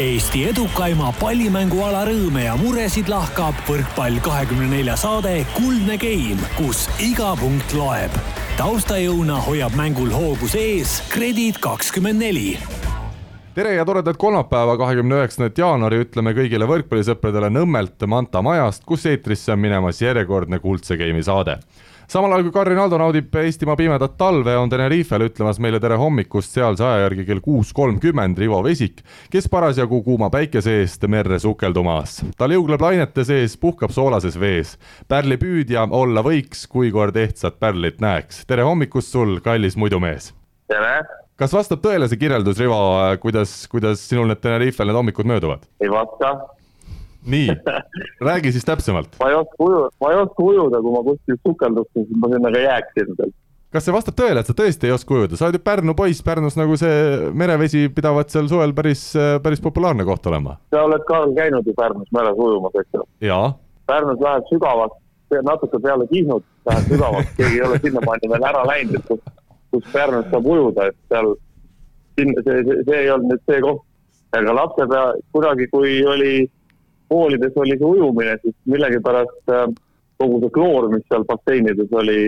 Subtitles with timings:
[0.00, 7.34] Eesti edukaima pallimänguala rõõme ja muresid lahkab võrkpall kahekümne nelja saade Kuldne Game, kus iga
[7.36, 8.16] punkt loeb.
[8.56, 12.56] taustajõuna hoiab mängul hoogus ees Kredit kakskümmend neli
[13.52, 19.52] tere ja toredat kolmapäeva, kahekümne üheksandat jaanuari ütleme kõigile võrkpallisõpradele Nõmmelt Manta majast, kus eetrisse
[19.52, 21.58] on minemas järjekordne Kuldse Game'i saade
[22.12, 26.52] samal ajal kui Karin Aldo naudib Eestimaa pimedat talve, on Tenerifel ütlemas meile tere hommikust
[26.52, 29.00] sealse aja järgi kell kuus kolmkümmend Rivo Vesik,
[29.32, 32.18] kes parasjagu kuuma päikese eest merre sukeldumas.
[32.36, 34.76] ta liugleb lainete sees, puhkab soolases vees.
[35.08, 38.44] pärlipüüdja olla võiks, kui kord ehtsat pärlit näeks.
[38.46, 40.34] tere hommikust sul, kallis muidumees!
[40.68, 41.04] tere!
[41.36, 42.82] kas vastab tõele see kirjeldus, Rivo,
[43.24, 45.64] kuidas, kuidas sinul need Tenerifel need hommikud mööduvad?
[45.80, 46.36] ei vasta
[47.26, 47.50] nii,
[48.20, 49.08] räägi siis täpsemalt.
[49.20, 52.52] ma ei oska ujuda, ma ei oska ujuda, kui ma kuskil sukeldusin, siis ma sinna
[52.52, 53.34] ka jääksin veel.
[53.72, 56.24] kas see vastab tõele, et sa tõesti ei oska ujuda, sa oled ju Pärnu poiss,
[56.26, 59.04] Pärnus nagu see merevesi pidavat seal suvel päris,
[59.42, 60.56] päris populaarne koht olema.
[60.74, 63.44] sa oled ka käinud ju Pärnus meres ujumas, eks ju?
[63.86, 64.98] Pärnus läheb sügavaks,
[65.42, 69.22] natuke peale Kihnut läheb sügavaks, keegi ei ole sinnamaani veel ära läinud, et kus,
[69.70, 71.32] kus Pärnus saab ujuda, et seal,
[72.18, 73.86] see, see, see ei olnud nüüd see koht.
[74.32, 75.00] aga lapsepea,
[75.36, 76.34] kunagi, kui oli
[77.12, 79.66] koolides oli see ujumine, siis millegipärast äh,
[80.22, 82.20] kogu see kloor, mis seal basseinides oli,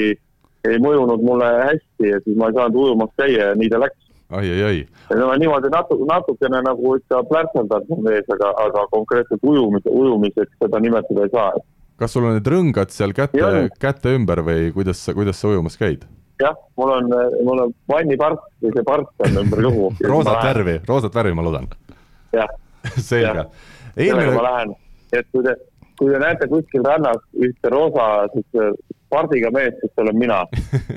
[0.69, 4.01] ei mõjunud mulle hästi ja siis ma ei saanud ujumas käia ja nii ta läks.
[4.31, 4.81] ai, ai, ai.
[5.11, 10.59] ja no niimoodi natuke, natukene nagu ikka plärtseldad mu ees, aga, aga konkreetselt ujumise, ujumiseks
[10.65, 11.53] seda nimetada ei saa.
[12.01, 15.79] kas sul on need rõngad seal käte, käte ümber või kuidas sa, kuidas sa ujumas
[15.81, 16.09] käid?
[16.43, 17.13] jah, mul on,
[17.47, 21.71] mul on vannipark või see park on ümber kõhu roosat värvi, roosat värvi, ma loodan.
[22.35, 22.51] jah.
[23.11, 23.49] selge eelmine....
[23.97, 24.75] sellega ma lähen,
[25.13, 25.55] et kui te,
[25.99, 28.73] kui te näete kuskil rannas ühte roosa siukse
[29.15, 30.41] pardiga meest, siis see olen mina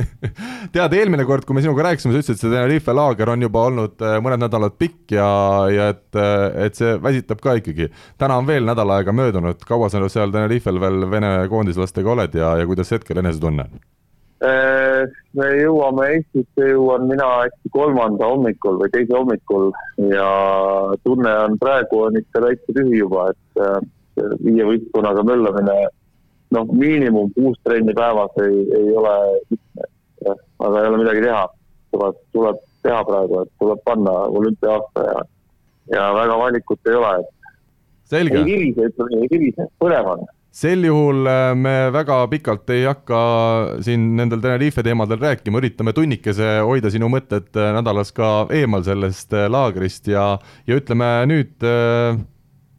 [0.76, 3.66] tead, eelmine kord, kui me sinuga rääkisime, sa ütlesid, et see Tenerife laager on juba
[3.70, 5.28] olnud äh, mõned nädalad pikk ja,
[5.74, 7.92] ja et, äh, et see väsitab ka ikkagi.
[8.18, 12.56] täna on veel nädal aega möödunud, kaua sa seal Tenerifel veel Vene koondislastega oled ja,
[12.62, 13.86] ja kuidas hetkel enesetunne on?
[14.42, 19.72] Me jõuame Eestisse, jõuan mina äkki kolmanda hommikul või teise hommikul
[20.12, 20.28] ja
[21.08, 23.80] tunne on praegu on ikka täitsa tühi juba, et äh,
[24.46, 25.78] viie võistkonnaga möllamine
[26.54, 29.16] noh, miinimum kuus trenni päevas ei, ei ole
[29.50, 29.90] lihtne,
[30.30, 31.44] aga ei ole midagi teha.
[31.92, 35.20] tuleb, tuleb teha praegu, et tuleb panna olümpia-aasta ja,
[35.96, 37.30] ja väga valikut ei ole, et.
[38.44, 43.20] ei virise, ütleme, ei virise, põnev on sel juhul äh, me väga pikalt ei hakka
[43.86, 49.36] siin nendel Tenerife teemadel rääkima, üritame tunnikese hoida sinu mõtted äh, nädalas ka eemal sellest
[49.38, 50.38] äh, laagrist ja,
[50.68, 51.68] ja ütleme nüüd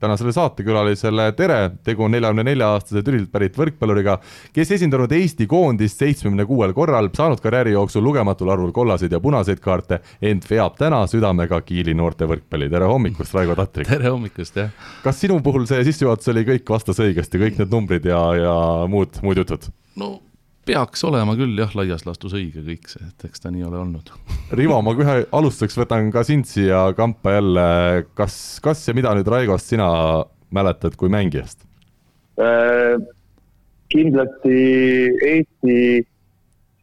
[0.01, 4.19] tänasele saatekülalisele tere, tegu on neljakümne nelja aastase Türilt pärit võrkpalluriga,
[4.55, 9.63] kes esindanud Eesti koondist seitsmekümne kuuel korral, saanud karjääri jooksul lugematul arvul kollaseid ja punaseid
[9.65, 12.71] kaarte, ent veab täna südamega Kiili noorte võrkpalli.
[12.71, 13.91] tere hommikust, Raivo Tatrik!
[13.95, 14.71] tere hommikust, jah!
[15.03, 18.57] kas sinu puhul see sissejuhatus oli kõik vastas õigesti, kõik need numbrid ja, ja
[18.91, 19.71] muud, muud jutud?
[19.99, 20.17] no
[20.69, 24.13] peaks olema küll jah, laias laastus õige kõik see, et eks ta nii ole olnud.
[24.59, 27.69] Rivo, ma kohe alustuseks võtan ka sind siia kampa jälle,
[28.19, 29.89] kas, kas ja mida nüüd Raigost sina
[30.55, 31.65] mäletad kui mängijast
[32.41, 32.97] äh,?
[33.89, 34.57] kindlasti
[35.25, 35.77] Eesti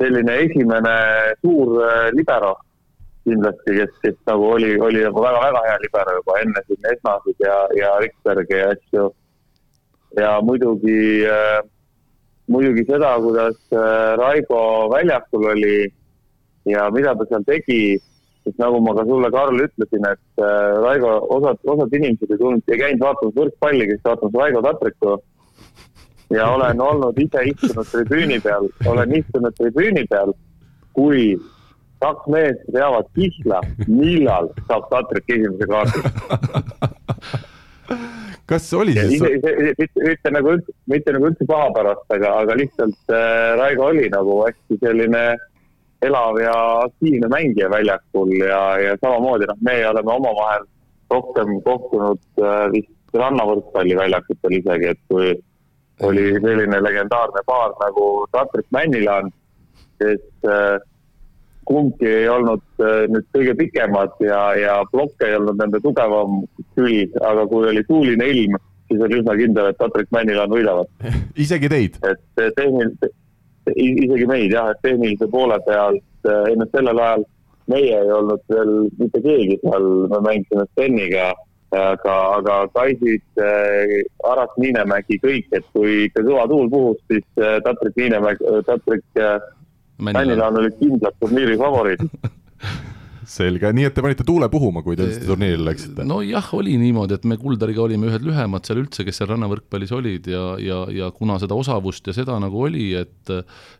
[0.01, 0.95] selline esimene
[1.37, 2.55] suur äh, libero
[3.25, 7.55] kindlasti, kes, kes nagu oli, oli nagu väga-väga hea libero juba enne siin Esnasid ja,
[7.79, 9.05] ja Rikbergi ja asju.
[10.19, 11.61] ja muidugi äh,
[12.51, 15.77] muidugi seda, kuidas äh, Raigo väljakul oli
[16.69, 17.79] ja mida ta seal tegi,
[18.45, 22.63] sest nagu ma ka sulle, Karl, ütlesin, et äh, Raigo, osad, osad inimesed ei tulnud,
[22.69, 25.11] ei käinud vaatamas võrkpalli, kes vaatamas Raigo Tatriku.
[26.33, 30.33] ja olen olnud ise istunud tribüüni peal, olen istunud tribüüni peal,
[30.93, 31.35] kui
[32.01, 35.99] kaks meest teavad kihla, millal saab Tatrik esimese kaardi
[38.49, 39.21] kas oli siis?
[39.21, 44.39] mitte, nagu üldse, mitte nagu üldse paha pärast, aga, aga lihtsalt äh, Raigo oli nagu
[44.45, 45.25] hästi selline
[46.05, 46.55] elav ja
[46.85, 50.67] aktiivne mängija väljakul ja, ja samamoodi noh, me oleme omavahel
[51.13, 55.31] rohkem kohtunud äh, vist rannavõrkpalliväljakutel isegi, et kui
[56.03, 59.31] oli selline legendaarne paar nagu Tatrik Männilaan,
[60.01, 60.75] kes äh,
[61.65, 66.43] kumbki ei olnud äh, nüüd kõige pikemad ja, ja plokk ei olnud nende tugevam
[66.77, 68.57] külg, aga kui oli tuuline ilm,
[68.89, 70.89] siis oli üsna kindel, et Patrick Männilaan võidavad.
[71.45, 72.01] isegi teid?
[72.05, 73.13] et tehnil-,
[73.73, 77.25] isegi meid jah, et tehnilise poole pealt äh, enne sellel ajal
[77.71, 81.31] meie ei olnud veel mitte keegi seal, me mängisime Steniga,
[81.75, 83.95] aga, aga Kaisid äh,,
[84.29, 89.37] Aras Niinemägi, kõik, et kui ikka kõva tuul puhus, siis äh, Tatrik Niinemägi, Tatrik äh,
[89.97, 92.11] Männilaan olid kindlad turniiri favoriidid
[93.29, 96.05] selge, nii et te panite tuule puhuma, kui te turniirile läksite?
[96.07, 100.29] nojah, oli niimoodi, et me Kuldariga olime ühed lühemad seal üldse, kes seal rannavõrkpallis olid
[100.31, 103.35] ja, ja, ja kuna seda osavust ja seda nagu oli, et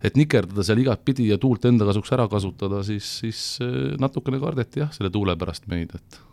[0.05, 4.83] et nikerdada seal igatpidi ja tuult enda kasuks ära kasutada, siis, siis eh, natukene kardeti
[4.83, 6.23] jah, selle tuule pärast meid, et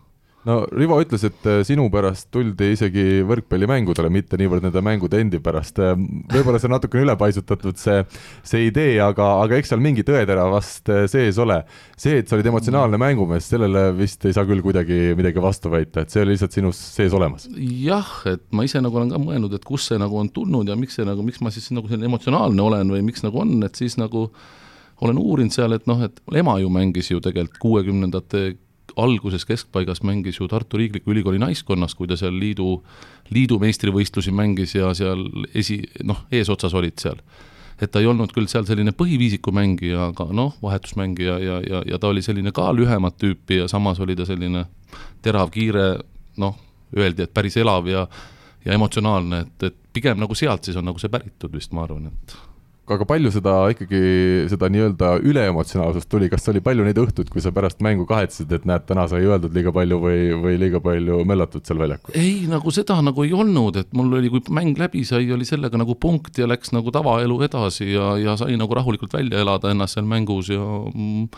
[0.47, 5.39] no Rivo ütles, et äh, sinu pärast tuldi isegi võrkpallimängudele, mitte niivõrd nende mängude endi
[5.43, 5.79] pärast.
[5.83, 5.93] Äh,
[6.33, 8.01] võib-olla see on natukene ülepaisutatud, see,
[8.47, 11.61] see idee, aga, aga eks seal mingi tõetera vast äh, sees ole.
[11.97, 16.03] see, et sa olid emotsionaalne mängumees, sellele vist ei saa küll kuidagi midagi vastu väita,
[16.03, 17.47] et see oli lihtsalt sinus sees olemas.
[17.57, 20.75] jah, et ma ise nagu olen ka mõelnud, et kust see nagu on tulnud ja
[20.79, 23.79] miks see nagu, miks ma siis nagu selline emotsionaalne olen või miks nagu on, et
[23.79, 24.27] siis nagu
[25.03, 28.43] olen uurinud seal, et noh, et ema ju mängis ju tegelikult kuuekümnendate
[28.99, 32.83] alguses keskpaigas mängis ju Tartu Riikliku Ülikooli naiskonnas, kui ta seal liidu,
[33.33, 35.25] liidu meistrivõistlusi mängis ja seal
[35.55, 37.21] esi, noh, eesotsas olid seal.
[37.81, 41.97] et ta ei olnud küll seal selline põhiviisiku mängija, aga noh, vahetusmängija ja, ja, ja
[41.99, 44.65] ta oli selline ka lühemat tüüpi ja samas oli ta selline
[45.21, 45.97] terav, kiire,
[46.37, 46.55] noh,
[46.95, 48.07] öeldi, et päris elav ja
[48.65, 52.07] ja emotsionaalne, et, et pigem nagu sealt siis on nagu see päritud vist, ma arvan,
[52.07, 52.35] et
[52.91, 53.99] aga palju seda ikkagi,
[54.51, 58.67] seda nii-öelda üleemotsionaalsust tuli, kas oli palju neid õhtuid, kui sa pärast mängu kahetsesid, et
[58.67, 62.15] näed, täna sai öeldud liiga palju või, või liiga palju möllatud seal väljakul?
[62.19, 65.79] ei, nagu seda nagu ei olnud, et mul oli, kui mäng läbi sai, oli sellega
[65.79, 69.95] nagu punkt ja läks nagu tavaelu edasi ja, ja sai nagu rahulikult välja elada ennast
[69.95, 70.59] seal mängus ja
[70.91, 71.29] mm,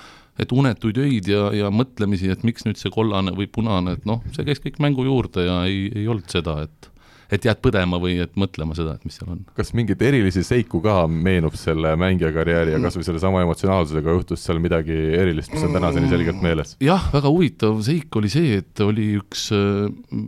[0.42, 4.25] et unetuid öid ja, ja mõtlemisi, et miks nüüd see kollane või punane, et noh,
[4.33, 6.89] see käis kõik mängu juurde ja ei, ei olnud seda, et
[7.31, 9.42] et jääd põdema või et mõtlema seda, et mis seal on.
[9.57, 14.45] kas mingeid erilisi seiku ka meenub selle mängija karjääri ja kas või sellesama emotsionaalsusega juhtus
[14.45, 16.75] seal midagi erilist, mis on tänaseni selgelt meeles?
[16.83, 20.25] jah, väga huvitav seik oli see, et oli üks äh,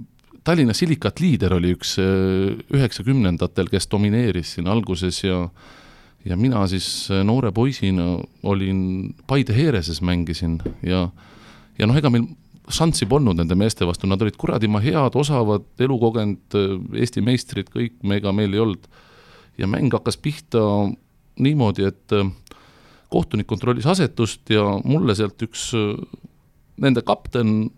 [0.48, 5.48] Tallinna Silikat liider oli üks äh, üheksakümnendatel, kes domineeris siin alguses ja
[6.28, 11.08] ja mina siis äh, noore poisina olin Paide Heereses mängisin ja
[11.78, 12.26] ja noh, ega meil
[12.74, 16.58] šanssi polnud nende meeste vastu, nad olid kuradima head, osavad, elukogenud
[16.98, 18.88] Eesti meistrid, kõik, me, ega meil ei olnud.
[19.58, 20.60] ja mäng hakkas pihta
[21.40, 22.30] niimoodi, et äh,
[23.10, 25.96] kohtunik kontrollis asetust ja mulle sealt üks äh,
[26.78, 27.72] nende kapten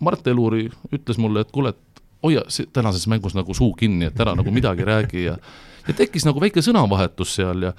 [0.00, 2.42] Mart Eluri ütles mulle, et kuule, et hoia
[2.72, 5.38] tänases mängus nagu suu kinni, et ära nagu midagi räägi ja
[5.86, 7.72] ja tekkis nagu väike sõnavahetus seal ja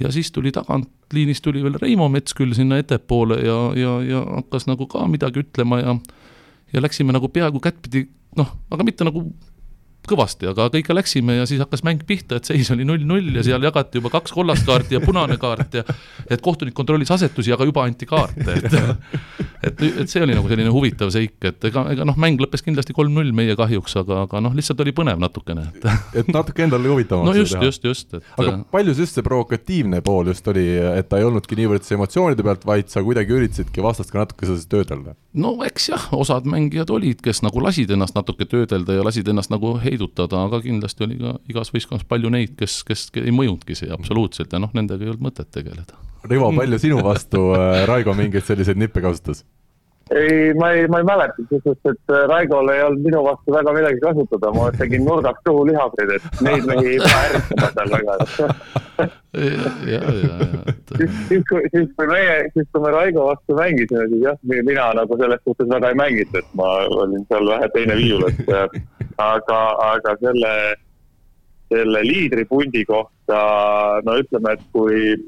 [0.00, 4.86] ja siis tuli tagantliinist tuli veel Reimo Metsküll sinna ettepoole ja, ja, ja hakkas nagu
[4.90, 5.98] ka midagi ütlema ja
[6.72, 8.06] ja läksime nagu peaaegu kättpidi
[8.36, 9.24] noh, aga mitte nagu
[10.08, 13.64] kõvasti, aga ikka läksime ja siis hakkas mäng pihta, et seis oli null-null ja seal
[13.64, 15.84] jagati juba kaks kollast kaarti ja punane kaart ja
[16.30, 18.78] et kohtunik kontrollis asetusi, aga juba anti kaarte, et
[19.62, 22.94] et, et see oli nagu selline huvitav seik, et ega, ega noh, mäng lõppes kindlasti
[22.96, 25.88] kolm-null meie kahjuks, aga, aga noh, lihtsalt oli põnev natukene, et
[26.22, 30.02] et natuke endal oli huvitavam no just, just, just, et aga paljus just see provokatiivne
[30.06, 33.84] pool just oli, et ta ei olnudki niivõrd see emotsioonide pealt, vaid sa kuidagi üritasidki
[33.84, 35.16] vastast ka natuke selles töödelda?
[35.38, 39.52] no eks jah, osad mängijad olid, kes nagu lasid ennast natuke töödelda ja lasid ennast
[39.54, 43.90] nagu heidutada, aga kindlasti oli ka igas võistkonnas palju neid, kes, kes ei mõjunudki see
[43.94, 45.98] absoluutselt ja noh, nendega ei olnud mõtet tegeleda.
[46.24, 49.44] Rivo, palju sinu vastu äh, Raigo mingeid selliseid nippe kasutas?
[50.10, 53.74] ei, ma ei, ma ei mäleta, sest et äh, Raigol ei olnud minu vastu väga
[53.76, 58.16] midagi kasutada, ma tegin nurgast kõhu lihaseid, et neid mehi ei pea ärritama seal väga.
[59.36, 60.48] ja, ja, ja.
[60.96, 64.90] siis, siis kui, siis kui meie, siis kui me Raigo vastu mängisime, siis jah, mina
[64.96, 66.74] nagu selles suhtes väga ei mänginud, et ma
[67.04, 68.52] olin seal vähe teine viiul, et
[69.28, 70.54] aga, aga selle,
[71.68, 73.42] selle liidripundi kohta,
[74.08, 75.18] no ütleme, et kui,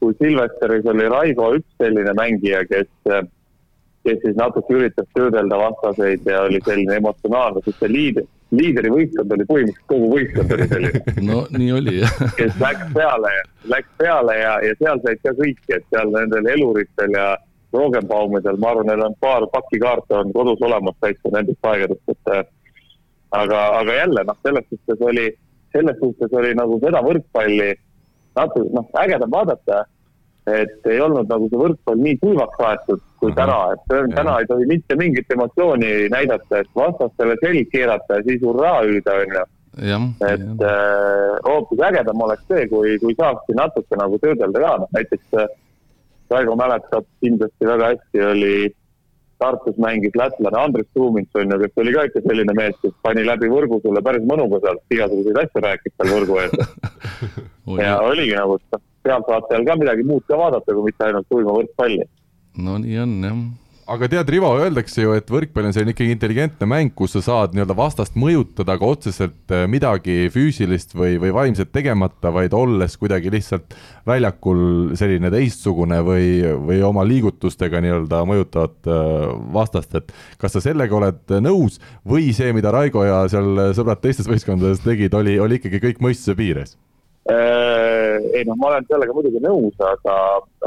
[0.00, 2.88] kui Silvesteris oli Raigo üks selline mängija, kes
[4.08, 8.26] kes siis natuke üritas töödelda vastaseid ja oli selline emotsionaalne, siis see liider,
[8.56, 11.02] liidrivõistkond oli põhimõtteliselt kogu võistkond oli selline.
[11.30, 12.14] no nii oli jah.
[12.38, 13.32] kes läks peale,
[13.74, 17.28] läks peale ja, ja seal said ka kõik, et seal nendel eluritel ja
[17.74, 22.30] Rogenbaumidel, ma arvan, neil on paar pakki kaarte on kodus olemas täitsa nendest aegadest, et
[23.36, 25.26] aga, aga jälle noh, selles suhtes oli,
[25.76, 27.74] selles suhtes oli nagu seda võrkpalli
[28.38, 29.84] natuke noh, ägedam vaadata
[30.48, 33.38] et ei olnud nagu see võrkpall nii kuivaks aetud kui Aha.
[33.40, 38.42] täna, et täna ei tohi mitte mingit emotsiooni näidata, et vastastele selg keerata ja siis
[38.44, 39.44] hurraa hüüda, onju.
[40.28, 44.94] et äh, hoopis äh, ägedam oleks see, kui, kui saakski natuke nagu töödelda ka, noh
[44.96, 45.48] näiteks äh,
[46.28, 48.54] Raigo mäletab kindlasti väga hästi, oli
[49.38, 53.50] Tartus mängis lätlane Andres Truuminson ju, kes oli ka ikka selline mees, kes pani läbi
[53.52, 56.58] võrgu sulle päris mõnuga sealt igasuguseid asju rääkis seal võrgu ees.
[57.78, 62.06] Ja oligi nagu, noh, pealtvaatajal ka midagi muud ka vaadata, kui mitte ainult uima võrkpalli.
[62.64, 63.40] no nii on jah
[63.88, 67.54] aga tead, Rivo, öeldakse ju, et võrkpall on selline ikkagi intelligentne mäng, kus sa saad
[67.56, 73.32] nii-öelda vastast mõjutada, aga otseselt äh, midagi füüsilist või, või vaimset tegemata, vaid olles kuidagi
[73.32, 73.76] lihtsalt
[74.08, 76.28] väljakul selline teistsugune või,
[76.68, 79.24] või oma liigutustega nii-öelda mõjutavad äh,
[79.56, 84.28] vastast, et kas sa sellega oled nõus või see, mida Raigo ja seal sõbrad teistes
[84.28, 86.76] võistkondades tegid, oli, oli ikkagi kõik mõistuse piires?
[87.28, 90.14] Äh, ei noh, ma olen sellega muidugi nõus, aga,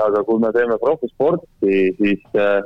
[0.09, 2.61] aga kui me teeme profisporti, siis äh,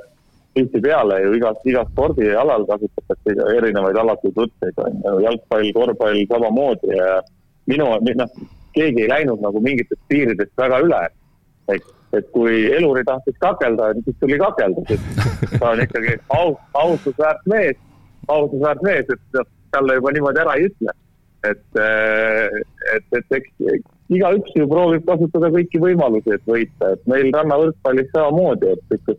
[0.55, 7.09] tihtipeale ju igas, igas spordialal kasutatakse erinevaid alatud võtteid, on ju, jalgpall, korvpall samamoodi ja
[7.71, 7.89] minu,
[8.21, 8.37] noh,
[8.75, 11.01] keegi ei läinud nagu mingitest piiridest väga üle.
[11.73, 17.49] et, et kui eluri tahtis kakelda, siis tuli kakelda, sest ta on ikkagi aus, austusväärt
[17.51, 17.79] mees,
[18.27, 20.95] austusväärt mees, et noh, talle juba niimoodi ära ei ütle.
[21.45, 21.81] et,
[22.95, 23.83] et, et eks
[24.15, 29.15] igaüks ju proovib kasutada kõiki võimalusi, et võita, et meil rannavõrkpallis samamoodi, et ikka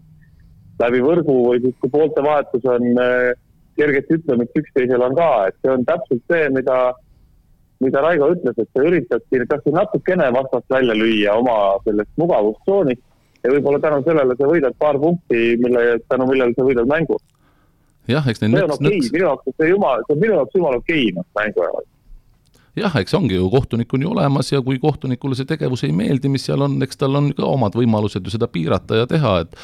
[0.83, 3.33] läbi võrgu või siis, kui poolte vahetus on äh,
[3.77, 6.79] kerget ütlemist üksteisel on ka, et see on täpselt see, mida,
[7.85, 13.03] mida Raigo ütles, et sa üritadki kas või natukene vastast välja lüüa oma sellest mugavustsoonist
[13.45, 17.19] ja võib-olla tänu sellele sa võidad paar punkti, mille, tänu millele sa võidad mängu.
[18.09, 21.05] jah, eks neid okei okay., minu jaoks see jumal, see on minu jaoks jumala okei
[21.05, 21.93] okay, noh, mängu jaoks
[22.77, 26.31] jah, eks ongi ju, kohtunik on ju olemas ja kui kohtunikule see tegevus ei meeldi,
[26.33, 29.61] mis seal on, eks tal on ka omad võimalused ju seda piirata ja teha, et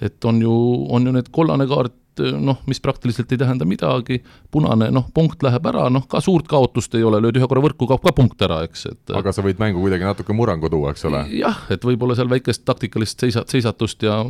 [0.00, 0.54] et on ju,
[0.90, 1.94] on ju need kollane kaart,
[2.38, 4.20] noh, mis praktiliselt ei tähenda midagi,
[4.54, 7.88] punane, noh, punkt läheb ära, noh, ka suurt kaotust ei ole, lööd ühe korra võrku,
[7.90, 11.08] kaob ka punkt ära, eks, et aga sa võid mängu kuidagi natuke murrangu tuua, eks
[11.10, 11.24] ole?
[11.34, 14.20] jah, et võib-olla seal väikest taktikalist seisa-, seisatust ja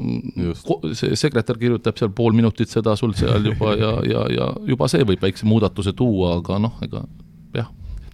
[0.40, 0.73] Just.
[0.97, 5.04] see sekretär kirjutab seal pool minutit seda sul seal juba ja, ja, ja juba see
[5.04, 7.04] võib väikse muudatuse tuua, aga noh, ega
[7.54, 7.68] jah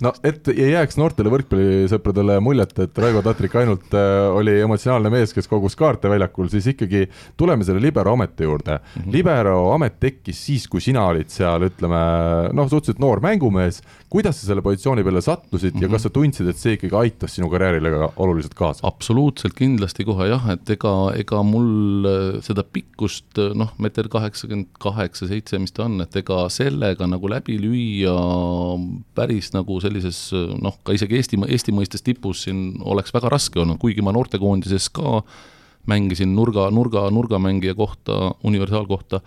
[0.04, 5.35] no et ei jääks noortele võrkpallisõpradele muljet, et Raivo Tatrik ainult äh, oli emotsionaalne mees,
[5.37, 7.04] kes kogus kaarte väljakul, siis ikkagi
[7.40, 9.02] tuleme selle libero ameti juurde mm.
[9.02, 9.12] -hmm.
[9.14, 12.00] libero amet tekkis siis, kui sina olid seal, ütleme
[12.57, 13.83] noh, suhteliselt noor mängumees.
[14.11, 15.83] kuidas sa selle positsiooni peale sattusid mm -hmm.
[15.83, 18.87] ja kas sa tundsid, et see ikkagi aitas sinu karjäärile ka oluliselt kaasa?
[18.87, 25.26] absoluutselt kindlasti kohe jah, et ega, ega mul äh, seda pikkust noh, meeter kaheksakümmend kaheksa,
[25.26, 28.16] seitse, mis ta on, et ega sellega nagu läbi lüüa
[29.14, 30.20] päris nagu sellises
[30.62, 34.88] noh, ka isegi Eesti, Eesti mõistes tipus siin oleks väga raske olnud, kuigi ma noortekoondises
[34.97, 35.20] ka
[35.90, 39.20] mängisin nurga, nurga, nurgamängija kohta, universaalkohta,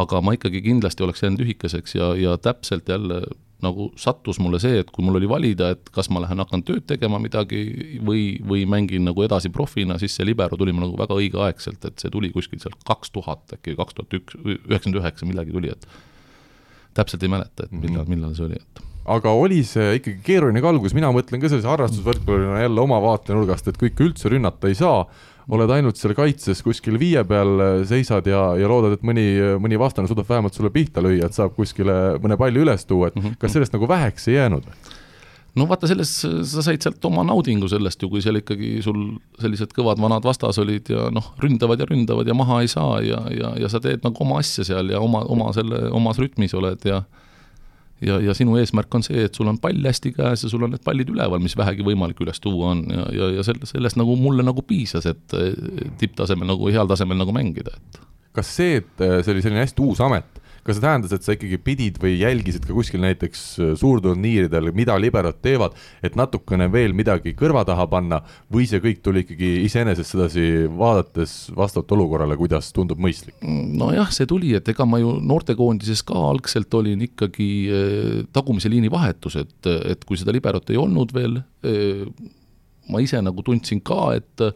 [0.00, 3.22] aga ma ikkagi kindlasti oleks jäänud lühikeseks ja, ja täpselt jälle
[3.64, 6.84] nagu sattus mulle see, et kui mul oli valida, et kas ma lähen hakkan tööd
[6.90, 7.62] tegema midagi
[8.04, 12.02] või, või mängin nagu edasi profina, siis see libero tuli mul nagu väga õigeaegselt, et
[12.02, 15.88] see tuli kuskilt sealt kaks tuhat äkki, kaks tuhat üks, üheksakümmend üheksa, millalgi tuli, et
[16.98, 18.12] täpselt ei mäleta, et millal, mhm.
[18.16, 21.68] millal see oli, et aga oli see ikkagi keeruline ka algus, mina mõtlen ka sellise
[21.68, 25.04] harrastusvõrkpallurina jälle oma vaatenurgast, et kui ikka üldse rünnata ei saa,
[25.52, 29.26] oled ainult seal kaitses kuskil viie peal, seisad ja, ja loodad, et mõni,
[29.60, 33.18] mõni vastane suudab vähemalt sulle pihta lüüa, et saab kuskile mõne palli üles tuua, et
[33.20, 33.36] mhm.
[33.40, 34.70] kas sellest nagu väheks ei jäänud?
[35.54, 39.74] no vaata, selles sa said sealt oma naudingu sellest ju, kui seal ikkagi sul sellised
[39.76, 43.52] kõvad vanad vastas olid ja noh, ründavad ja ründavad ja maha ei saa ja, ja,
[43.60, 47.04] ja sa teed nagu oma asja seal ja oma, oma selle, omas rütmis oled ja
[48.06, 50.74] ja, ja sinu eesmärk on see, et sul on pall hästi käes ja sul on
[50.74, 54.16] need pallid üleval, mis vähegi võimalik üles tuua on ja, ja, ja selle, sellest nagu
[54.20, 55.36] mulle nagu piisas, et
[56.00, 58.02] tipptasemel nagu, heal tasemel nagu mängida, et.
[58.34, 61.58] Kas see, et see oli selline hästi uus amet, kas see tähendas, et sa ikkagi
[61.60, 67.34] pidid või jälgisid ka kuskil näiteks äh, suurturniiridel, mida liberod teevad, et natukene veel midagi
[67.38, 73.02] kõrva taha panna või see kõik tuli ikkagi iseenesest sedasi vaadates vastavalt olukorrale, kuidas tundub
[73.02, 73.36] mõistlik?
[73.44, 78.92] nojah, see tuli, et ega ma ju noortekoondises ka algselt olin ikkagi äh, tagumise liini
[78.92, 82.08] vahetus, et, et kui seda liberot ei olnud veel, äh,
[82.88, 84.48] ma ise nagu tundsin ka, et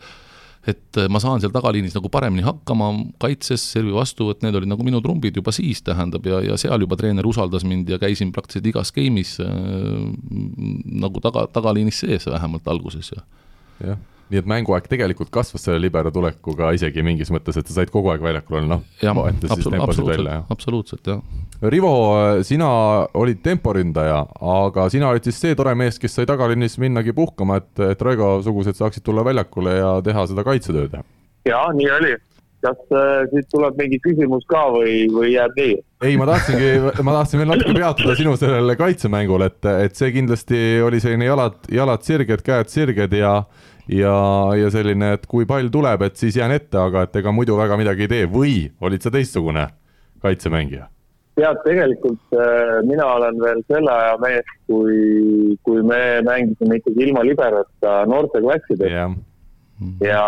[0.66, 2.90] et ma saan seal tagaliinis nagu paremini hakkama,
[3.22, 6.98] kaitses, servi vastuvõtt, need olid nagu minu trumbid juba siis, tähendab, ja, ja seal juba
[6.98, 9.50] treener usaldas mind ja käisin praktiliselt igas game'is äh,
[11.04, 13.26] nagu taga, tagaliinis sees vähemalt alguses ja.
[13.92, 17.92] jah nii et mänguaeg tegelikult kasvas selle libero tulekuga isegi mingis mõttes, et sa said
[17.94, 21.22] kogu aeg väljakul olla, noh, vahetas siis temposid välja, absoluutselt, jah.
[21.74, 21.92] Rivo,
[22.46, 22.68] sina
[23.18, 24.20] olid temporündaja,
[24.54, 28.78] aga sina olid siis see tore mees, kes sai tagalinnis minnagi puhkama, et, et Raigo-sugused
[28.78, 31.00] saaksid tulla väljakule ja teha seda kaitsetööd?
[31.48, 32.16] jaa, nii oli
[32.64, 35.76] kas äh, siit tuleb mingi küsimus ka või, või jääb nii?
[36.06, 36.70] ei, ma tahtsingi,
[37.06, 41.60] ma tahtsin veel natuke peatuda sinu sellele kaitsemängul, et, et see kindlasti oli selline jalad,
[41.74, 43.32] jalad sirged, käed sirged ja
[43.88, 44.18] ja,
[44.58, 47.78] ja selline, et kui pall tuleb, et siis jään ette, aga et ega muidu väga
[47.80, 48.54] midagi ei tee või
[48.84, 49.68] olid sa teistsugune
[50.22, 50.88] kaitsemängija?
[51.38, 57.22] tead, tegelikult äh, mina olen veel selle aja mees, kui, kui me mängisime ikkagi ilma
[57.22, 59.12] liberata noorteklassidest yeah..
[60.02, 60.24] ja,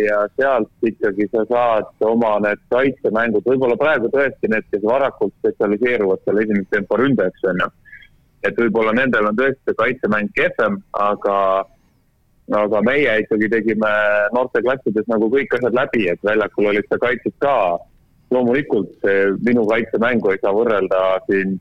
[0.00, 6.24] ja sealt ikkagi sa saad oma need kaitsemängud, võib-olla praegu tõesti need, kes varakult spetsialiseeruvad
[6.24, 7.70] seal esimese tempo ründajaks, on ju.
[8.48, 11.38] et võib-olla nendel on tõesti see kaitsemäng kehvem, aga,
[12.54, 13.90] aga meie ikkagi tegime
[14.34, 17.78] noorteklassides nagu kõik asjad läbi, et väljakul olid sa kaitses ka.
[18.30, 21.60] loomulikult see minu kaitsemängu ei saa võrrelda siin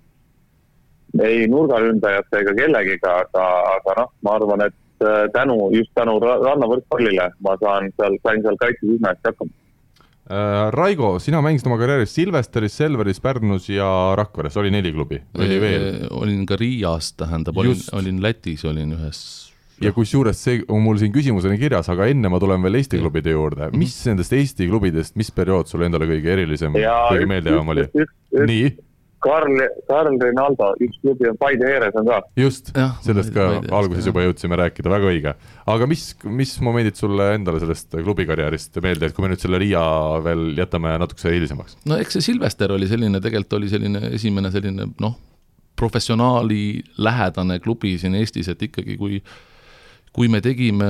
[1.22, 3.44] ei nurgaründajate ega kellegiga, aga,
[3.76, 8.60] aga noh, ma arvan, et äh, tänu, just tänu rannavõrkpallile ma saan seal, sain seal
[8.60, 9.56] kaitses üsna hästi hakkama.
[10.26, 13.88] Äh, Raigo, sina mängisid oma karjääris Silvesteris, Selveris, Pärnus ja
[14.18, 15.90] Rakveres, oli neli klubi, oli veel?
[16.10, 19.45] olin ka Riias, tähendab, olin, olin Lätis, olin ühes
[19.84, 23.36] ja kusjuures see on mul siin küsimusena kirjas, aga enne ma tulen veel Eesti klubide
[23.36, 27.88] juurde, mis nendest Eesti klubidest, mis periood sulle endale kõige erilisem, kõige meeldejäävam oli?
[28.36, 28.76] nii
[29.26, 29.58] Karl,
[29.90, 32.20] Karl Rinaldo, üks klubi on Paide Heeres on ka.
[32.38, 32.70] just,
[33.06, 35.34] sellest ka Paide, alguses juba jõudsime rääkida, väga õige.
[35.74, 39.82] aga mis, mis momendid sulle endale sellest klubikarjäärist meelde, et kui me nüüd selle Riia
[40.26, 41.80] veel jätame natukese hilisemaks?
[41.90, 45.18] no eks see Silvester oli selline, tegelikult oli selline esimene selline noh,
[45.80, 46.62] professionaali
[47.02, 49.20] lähedane klubi siin Eestis, et ikkagi kui
[50.16, 50.90] kui me tegime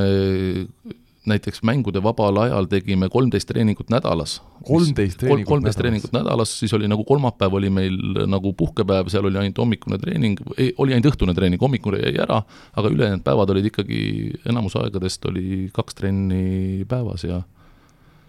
[1.25, 4.41] näiteks mängude vabal ajal tegime kolmteist treeningut nädalas.
[4.67, 7.97] kolmteist treeningut kolmteist treeningut nädalas, siis oli nagu kolmapäev oli meil
[8.29, 12.43] nagu puhkepäev, seal oli ainult hommikune treening, ei, oli ainult õhtune treening, hommikune jäi ära,
[12.77, 13.99] aga ülejäänud päevad olid ikkagi,
[14.49, 17.41] enamus aegadest oli kaks trenni päevas ja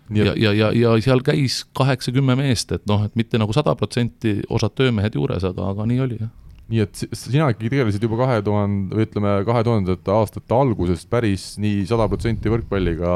[0.07, 3.73] Nii ja, ja, ja, ja seal käis kaheksa-kümme meest, et noh, et mitte nagu sada
[3.75, 6.31] protsenti, osad töömehed juures, aga, aga nii oli, jah
[6.73, 11.53] nii et sina ikkagi tegelesid juba kahe tuhande, või ütleme, kahe tuhandete aastate algusest päris
[11.63, 13.13] nii sada protsenti võrkpalliga,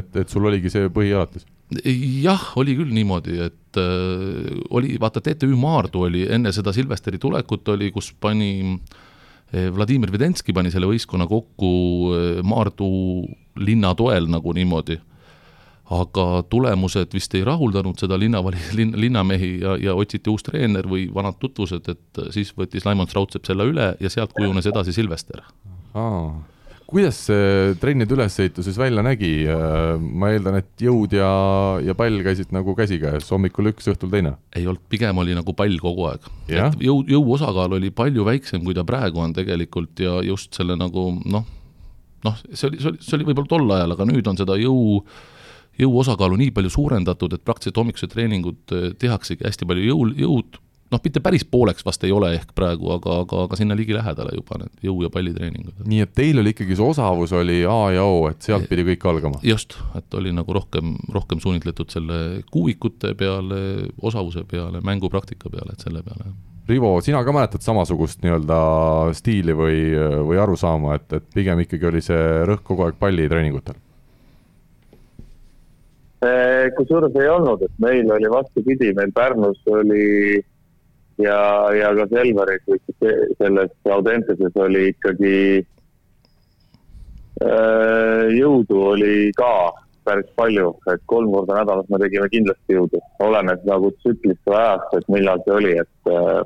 [0.00, 1.46] et, et sul oligi see põhialatis?
[1.70, 7.68] jah, oli küll niimoodi, et äh, oli, vaata TTÜ Maardu oli enne seda Silvesteri tulekut
[7.76, 11.70] oli, kus pani äh, Vladimir Vedenski pani selle võistkonna kokku
[12.16, 12.90] äh, Maardu
[13.62, 14.98] linna toel nagu niimoodi
[15.90, 21.08] aga tulemused vist ei rahuldanud seda linnavali-, linn, linnamehi ja, ja otsiti uus treener või
[21.14, 25.42] vanad tutvused, et siis võttis Laimond Strautsepp selle üle ja sealt kujunes edasi Silvester.
[26.90, 29.32] kuidas see trennide ülesehitus siis välja nägi,
[30.00, 31.30] ma eeldan, et jõud ja,
[31.86, 34.34] ja pall käisid nagu käsikäes, hommikul üks, õhtul teine?
[34.58, 36.26] ei olnud, pigem oli nagu pall kogu aeg.
[36.50, 41.12] jõu, jõu osakaal oli palju väiksem, kui ta praegu on tegelikult ja just selle nagu
[41.30, 41.46] noh,
[42.26, 45.00] noh, see oli, see oli, see oli võib-olla tol ajal, aga nüüd on seda jõu
[45.80, 50.60] jõu osakaalu nii palju suurendatud, et praktiliselt hommikused treeningud eh, tehaksegi hästi palju jõul, jõud,
[50.90, 54.60] noh, mitte päris pooleks vast ei ole ehk praegu, aga, aga, aga sinna ligilähedale juba
[54.62, 55.84] need jõu- ja pallitreeningud.
[55.86, 59.08] nii et teil oli ikkagi see osavus oli A ja O, et sealt pidi kõik
[59.10, 59.40] algama?
[59.46, 65.88] just, et oli nagu rohkem, rohkem suunitletud selle kuuikute peale, osavuse peale, mängupraktika peale, et
[65.88, 66.38] selle peale, jah
[66.70, 68.56] Rivo, sina ka mäletad samasugust nii-öelda
[69.18, 69.78] stiili või,
[70.22, 73.74] või arusaama, et, et pigem ikkagi oli see rõhk kogu aeg pallitreeningutel?
[76.20, 80.36] Eh, kusjuures ei olnud, et meil oli vastupidi, meil Pärnus oli
[81.16, 81.38] ja,
[81.72, 82.66] ja ka Selveris
[83.38, 85.38] selles Audenteses oli ikkagi
[87.40, 89.72] äh, jõudu oli ka
[90.04, 94.96] päris palju, et kolm korda nädalas me tegime kindlasti jõudu, olenes nagu tsüklist või ajast,
[95.00, 96.40] et millal see oli, et äh,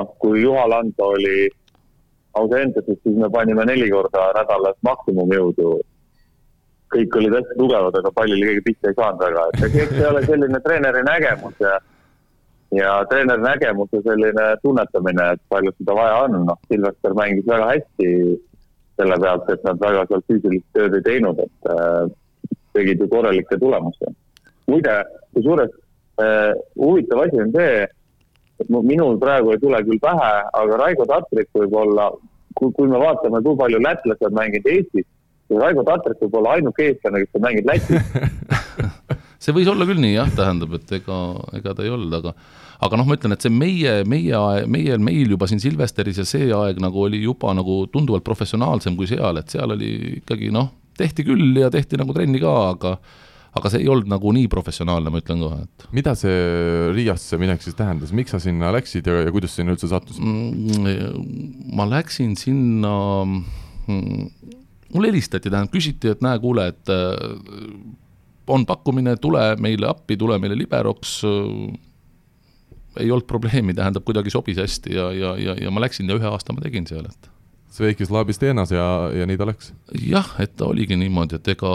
[0.00, 1.46] noh, kui Juha Landa oli
[2.42, 5.76] Audenteses, siis me panime neli korda nädalas maksimumjõudu
[6.94, 10.24] kõik olid hästi tugevad, aga pallile keegi pihta ei saanud väga, et eks see ole
[10.26, 11.78] selline treeneri nägemus ja
[12.74, 17.72] ja treeneri nägemus ja selline tunnetamine, et palju seda vaja on, noh, Silvester mängis väga
[17.72, 18.12] hästi
[18.96, 22.06] selle pealt, et nad väga seal füüsilist tööd ei teinud, et äh,
[22.76, 24.12] tegid ju korralikke tulemusi.
[24.66, 24.94] muide,
[25.36, 25.70] kusjuures
[26.22, 27.84] äh, huvitav asi on see,
[28.60, 32.08] et minul praegu ei tule küll pähe, aga Raigo Tatrik võib-olla,
[32.56, 35.06] kui, kui me vaatame, kui palju lätlased mänginud Eestis,
[35.50, 38.00] Raivo Tatrik võib olla ainuke eestlane, kes on mänginud Lätis
[39.42, 41.18] see võis olla küll nii jah, tähendab, et ega,
[41.58, 42.34] ega ta ei olnud, aga
[42.86, 46.50] aga noh, ma ütlen, et see meie, meie, meie, meil juba siin Silvesteris ja see
[46.52, 51.24] aeg nagu oli juba nagu tunduvalt professionaalsem kui seal, et seal oli ikkagi noh, tehti
[51.26, 52.98] küll ja tehti nagu trenni ka, aga
[53.56, 55.86] aga see ei olnud nagu nii professionaalne, ma ütlen kohe, et.
[55.96, 59.88] mida see Riiasse minek siis tähendas, miks sa sinna läksid ja, ja kuidas sinna üldse
[59.88, 61.70] sattusid mm,?
[61.78, 62.92] ma läksin sinna
[63.24, 64.26] mm,
[64.94, 67.14] mulle helistati, tähendab, küsiti, et näe, kuule, et äh,
[68.46, 71.78] on pakkumine, tule meile appi, tule meile liberoks äh,.
[72.96, 76.28] ei olnud probleemi, tähendab, kuidagi sobis hästi ja, ja, ja, ja ma läksin ja ühe
[76.30, 77.32] aasta ma tegin seal, et
[77.76, 79.74] Sveikis laabis teenas ja, ja nii ta läks?
[80.00, 81.72] jah, et ta oligi niimoodi, et ega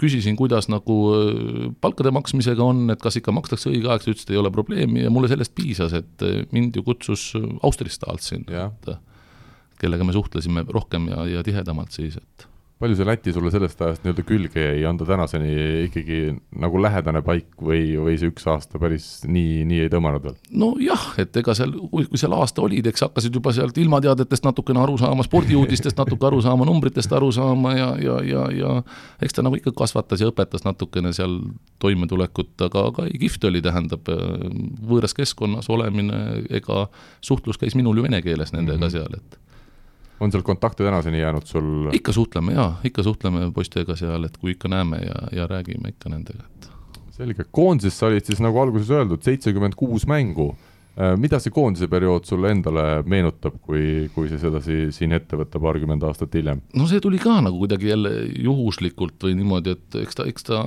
[0.00, 4.40] küsisin, kuidas nagu äh, palkade maksmisega on, et kas ikka makstakse õigeaegselt, ütles, et ei
[4.40, 7.30] ole probleemi ja mulle sellest piisas, et mind ju kutsus
[7.62, 8.94] Austrist sinna, et
[9.82, 12.48] kellega me suhtlesime rohkem ja, ja tihedamalt siis, et
[12.82, 15.50] palju see Läti sulle sellest ajast nii-öelda külge jäi, on ta tänaseni
[15.86, 16.18] ikkagi
[16.62, 20.38] nagu lähedane paik või, või see üks aasta päris nii, nii ei tõmmanud veel?
[20.62, 24.96] nojah, et ega seal, kui seal aasta olid, eks hakkasid juba sealt ilmateadetest natukene aru
[25.00, 28.74] saama, spordiuudistest natuke aru saama, numbritest aru saama ja, ja, ja, ja
[29.22, 31.38] eks ta nagu ikka kasvatas ja õpetas natukene seal
[31.82, 34.10] toimetulekut, aga, aga ei, kihvt oli, tähendab,
[34.90, 36.88] võõras keskkonnas olemine, ega
[37.22, 38.98] suhtlus käis minul ju vene keeles nendega mm -hmm.
[38.98, 39.51] seal, et
[40.22, 41.88] on seal kontakte tänaseni jäänud sul?
[41.92, 46.12] ikka suhtleme jaa, ikka suhtleme poistega seal, et kui ikka näeme ja, ja räägime ikka
[46.12, 46.68] nendega, et
[47.16, 50.52] selge, koondises sa olid siis nagu alguses öeldud, seitsekümmend kuus mängu.
[50.92, 55.60] Äh, mida see koondise periood sulle endale meenutab, kui, kui sa sedasi siin ette võtta
[55.62, 56.60] paarkümmend aastat hiljem?
[56.76, 58.12] no see tuli ka nagu kuidagi jälle
[58.44, 60.62] juhuslikult või niimoodi, et eks ta, eks ta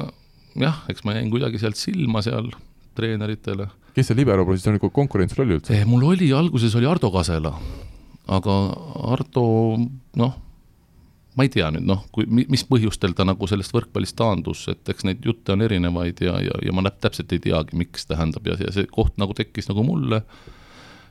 [0.57, 2.49] jah, eks ma jäin kuidagi sealt silma seal
[2.97, 3.69] treeneritele.
[3.93, 5.77] kes see libero positsiooni konkurents sul oli üldse?
[5.77, 7.53] Eh, mul oli, alguses oli Ardo Kasela
[8.31, 8.55] aga
[9.13, 9.45] Ardo
[10.17, 10.33] noh,
[11.35, 15.05] ma ei tea nüüd noh, kui, mis põhjustel ta nagu sellest võrkpallist taandus, et eks
[15.07, 18.71] neid jutte on erinevaid ja, ja, ja ma täpselt ei teagi, miks tähendab ja, ja
[18.73, 20.23] see koht nagu tekkis nagu mulle,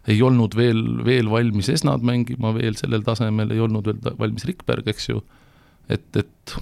[0.09, 4.89] ei olnud veel, veel valmis Esnad mängima veel sellel tasemel, ei olnud veel valmis Rikberg,
[4.93, 5.23] eks ju,
[5.89, 6.57] et, et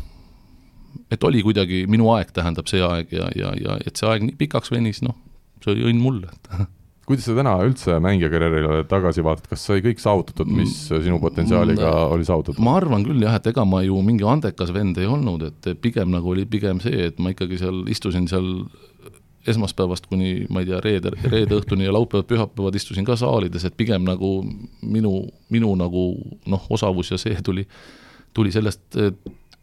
[1.12, 4.36] et oli kuidagi minu aeg, tähendab see aeg ja, ja, ja et see aeg nii
[4.40, 5.16] pikaks venis, noh,
[5.62, 6.32] see oli õnn mulle
[7.06, 12.14] kuidas sa täna üldse mängijakarjäärile tagasi vaatad, kas sai kõik saavutatud, mis sinu potentsiaaliga mm,
[12.14, 12.62] oli saavutatud?
[12.62, 16.12] ma arvan küll jah, et ega ma ju mingi andekas vend ei olnud, et pigem
[16.14, 18.48] nagu oli pigem see, et ma ikkagi seal istusin seal
[19.50, 23.76] esmaspäevast kuni ma ei tea, reede, reede õhtuni ja laupäevad, pühapäevad istusin ka saalides, et
[23.76, 24.36] pigem nagu
[24.86, 25.16] minu,
[25.50, 26.06] minu nagu
[26.46, 27.66] noh, osavus ja see tuli,
[28.36, 29.00] tuli sellest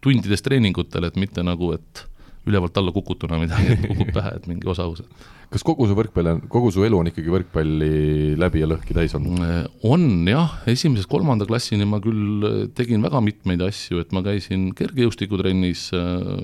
[0.04, 2.04] tundidest treeningutel, et mitte nagu, et
[2.50, 5.06] ülevalt alla kukutuna midagi, et kukub pähe, et mingi osavus
[5.50, 9.16] kas kogu su võrkpall on, kogu su elu on ikkagi võrkpalli läbi ja lõhki täis
[9.18, 9.42] olnud?
[9.88, 15.88] on jah, esimesest kolmanda klassini ma küll tegin väga mitmeid asju, et ma käisin kergejõustikutrennis
[15.98, 16.44] äh,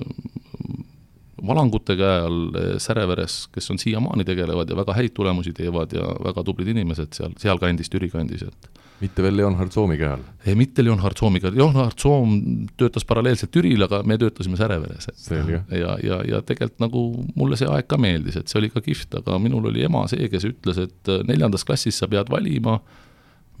[1.46, 6.10] valangute käe all äh, Säreveres, kes on siiamaani tegelevad ja väga häid tulemusi teevad ja
[6.26, 10.24] väga tublid inimesed seal, sealkandis, Türi kandis, et mitte veel Leonhard Soomi käe all?
[10.46, 12.36] ei, mitte Leonhard Soomiga, Leonhard Soom
[12.80, 15.60] töötas paralleelselt Türil, aga me töötasime Säreveres, et Selge.
[15.74, 17.04] ja, ja, ja tegelikult nagu
[17.36, 20.30] mulle see aeg ka meeldis, et see oli ka kihvt, aga minul oli ema see,
[20.32, 22.78] kes ütles, et äh, neljandas klassis sa pead valima,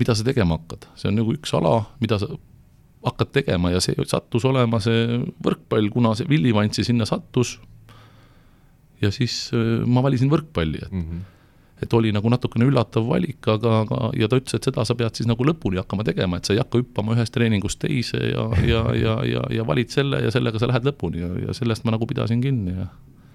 [0.00, 2.30] mida sa tegema hakkad, see on nagu üks ala, mida sa
[3.06, 7.58] hakkad tegema ja see sattus olema see võrkpall, kuna see Willie Vantsi sinna sattus,
[9.04, 11.32] ja siis äh, ma valisin võrkpalli, et mm -hmm
[11.82, 15.18] et oli nagu natukene üllatav valik, aga, aga ja ta ütles, et seda sa pead
[15.18, 18.84] siis nagu lõpuni hakkama tegema, et sa ei hakka hüppama ühest treeningust teise ja, ja,
[18.96, 22.08] ja, ja, ja valid selle ja sellega sa lähed lõpuni ja, ja sellest ma nagu
[22.08, 22.88] pidasin kinni ja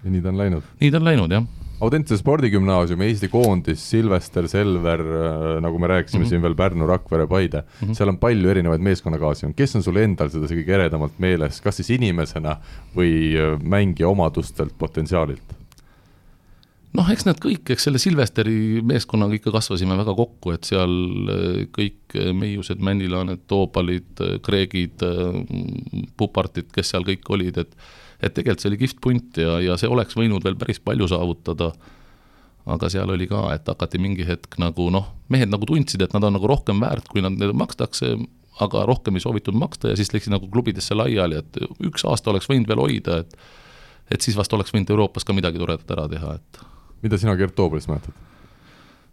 [0.03, 0.71] ja nii ta on läinud?
[0.81, 1.45] nii ta on läinud, jah.
[1.81, 6.29] Audentse spordigümnaasium, Eesti koondis, Silvester, Selver, äh, nagu me rääkisime mm -hmm.
[6.29, 7.93] siin veel Pärnu, Rakvere, Paide mm, -hmm.
[7.93, 11.89] seal on palju erinevaid meeskonnakaaslasi, kes on sul endal seda kõige eredamalt meeles, kas siis
[11.89, 12.57] inimesena
[12.95, 15.60] või äh, mängija omadustelt, potentsiaalilt?
[16.97, 20.91] Noh, eks nad kõik, eks selle Silvesteri meeskonnaga ikka kasvasime väga kokku, et seal
[21.31, 27.75] äh, kõik äh, meiused, Männilaamed, Toopalid, Kreegid, äh, Pupartid, kes seal kõik olid, et
[28.21, 31.71] et tegelikult see oli kihvt punt ja, ja see oleks võinud veel päris palju saavutada,
[32.69, 36.27] aga seal oli ka, et hakati mingi hetk nagu noh, mehed nagu tundsid, et nad
[36.27, 38.13] on nagu rohkem väärt, kui nad neile makstakse,
[38.61, 42.49] aga rohkem ei soovitud maksta ja siis läksid nagu klubidesse laiali, et üks aasta oleks
[42.51, 43.33] võinud veel hoida, et
[44.11, 46.61] et siis vast oleks võinud Euroopas ka midagi toredat ära teha, et
[47.01, 48.13] mida sina Gert Toobelist mäletad?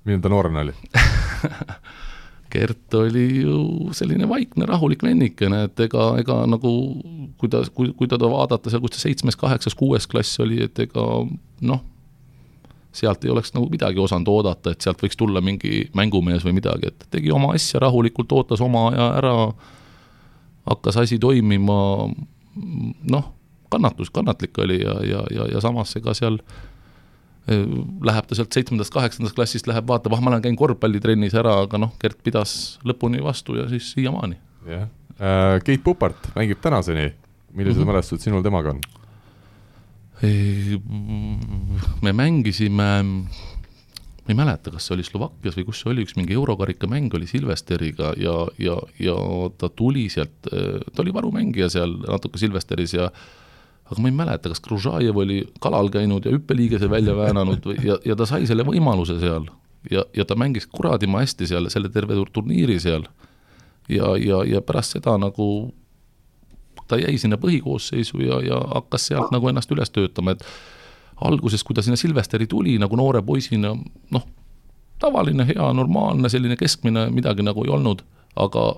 [0.05, 0.75] milline ta noorena oli
[2.53, 3.59] Gert oli ju
[3.93, 6.71] selline vaikne, rahulik vennikene, et ega, ega nagu
[7.37, 10.81] kui ta, kui, kui teda vaadata seal, kus ta seitsmes, kaheksas, kuues klass oli, et
[10.81, 11.05] ega
[11.69, 11.83] noh,
[12.97, 16.89] sealt ei oleks nagu midagi osanud oodata, et sealt võiks tulla mingi mängumees või midagi,
[16.89, 19.35] et tegi oma asja rahulikult, ootas oma aja ära,
[20.73, 21.79] hakkas asi toimima,
[23.13, 23.29] noh,
[23.69, 26.68] kannatus, kannatlik oli ja, ja, ja, ja samas ega seal äh,
[27.49, 31.81] läheb ta sealt seitsmendast, kaheksandast klassist, läheb vaatab, ah, ma olen käinud korvpallitrennis ära, aga
[31.81, 32.53] noh, Gert pidas
[32.89, 34.37] lõpuni vastu ja siis siiamaani.
[34.69, 37.13] jah äh,, Keit Pupart mängib tänaseni,
[37.55, 37.93] millised mm -hmm.
[37.93, 38.81] mälestused sinul temaga on?
[42.03, 46.35] me mängisime, ma ei mäleta, kas see oli Slovakkias või kus see oli, üks mingi
[46.35, 49.15] eurokarika mäng oli Silvesteriga ja, ja, ja
[49.59, 53.11] ta tuli sealt, ta oli varumängija seal natuke Silvesteris ja
[53.89, 57.97] aga ma ei mäleta, kas Gružajev oli kalal käinud ja hüppeliigese välja väänanud või, ja,
[58.05, 59.49] ja ta sai selle võimaluse seal.
[59.91, 63.09] ja, ja ta mängis kuradima hästi seal, selle terve turniiri seal.
[63.89, 65.73] ja, ja, ja pärast seda nagu
[66.89, 70.45] ta jäi sinna põhikoosseisu ja, ja hakkas sealt nagu ennast üles töötama, et
[71.25, 73.75] alguses, kui ta sinna Silvesteri tuli nagu noore poisina,
[74.11, 74.29] noh,
[75.03, 78.05] tavaline, hea, normaalne, selline keskmine, midagi nagu ei olnud,
[78.37, 78.71] aga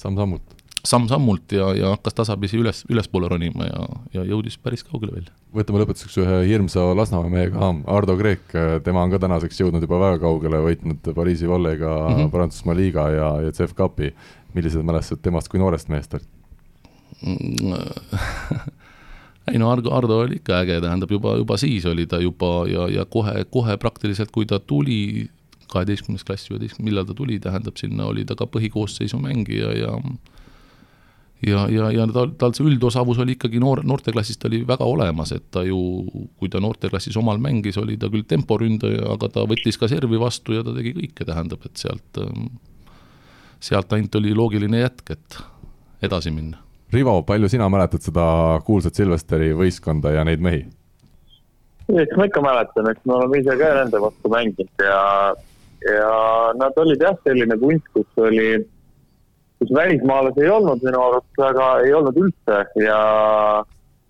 [0.00, 5.34] samm-sammult samm-sammult ja, ja hakkas tasapisi üles, ülespoole ronima ja, ja jõudis päris kaugele välja.
[5.54, 10.00] võtame lõpetuseks ühe hirmsa Lasnamäe mehe ka, Ardo Kreek, tema on ka tänaseks jõudnud juba
[10.00, 12.34] väga kaugele, võitnud Pariisi vollega mm -hmm.
[12.34, 14.14] Prantsusmaa liiga ja, ja CEF Cupi.
[14.54, 16.26] millised mälestused temast kui noorest mehest olid
[19.52, 22.88] ei no Ardo, Ardo oli ikka äge, tähendab juba, juba siis oli ta juba ja,
[22.88, 25.28] ja kohe, kohe praktiliselt, kui ta tuli,
[25.72, 29.98] kaheteistkümnes klass, üheteistkümnes, millal ta tuli, tähendab, sinna oli ta ka põhikoosseisu mängija ja ja,
[31.46, 35.62] ja, ja tal, tal see üldosavus oli ikkagi noor, noorteklassist oli väga olemas, et ta
[35.66, 35.78] ju,
[36.40, 40.58] kui ta noorteklassis omal mängis, oli ta küll temporündaja, aga ta võttis ka servi vastu
[40.58, 42.24] ja ta tegi kõike, tähendab, et sealt,
[43.60, 45.40] sealt ainult oli loogiline jätk, et
[46.08, 46.60] edasi minna.
[46.90, 48.24] Rivo, palju sina mäletad seda
[48.66, 50.66] kuulsat Silvesteri võistkonda ja neid mehi?
[51.98, 55.00] eks ma ikka mäletan, eks me oleme ise ka nende vastu mänginud ja,
[55.90, 56.10] ja
[56.58, 58.60] nad olid jah, selline kunst, kus oli
[59.60, 63.00] kus välismaalasi ei olnud minu arust väga, ei olnud üldse ja,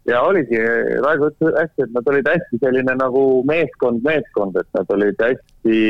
[0.07, 0.61] ja oligi,
[1.03, 5.81] Raivo ütles hästi, et nad olid hästi selline nagu meeskond, meeskond, et nad olid hästi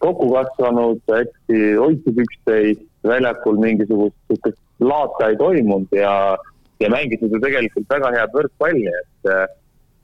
[0.00, 6.14] kokku kasvanud, hästi hoidsid üksteist, väljakul mingisugust sihukest laata ei toimunud ja,
[6.80, 9.30] ja mängisid ju tegelikult väga head võrkpalli, et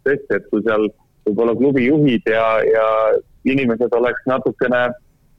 [0.05, 0.87] tõesti, et kui seal
[1.26, 2.87] võib-olla klubi juhid ja, ja
[3.48, 4.87] inimesed oleks natukene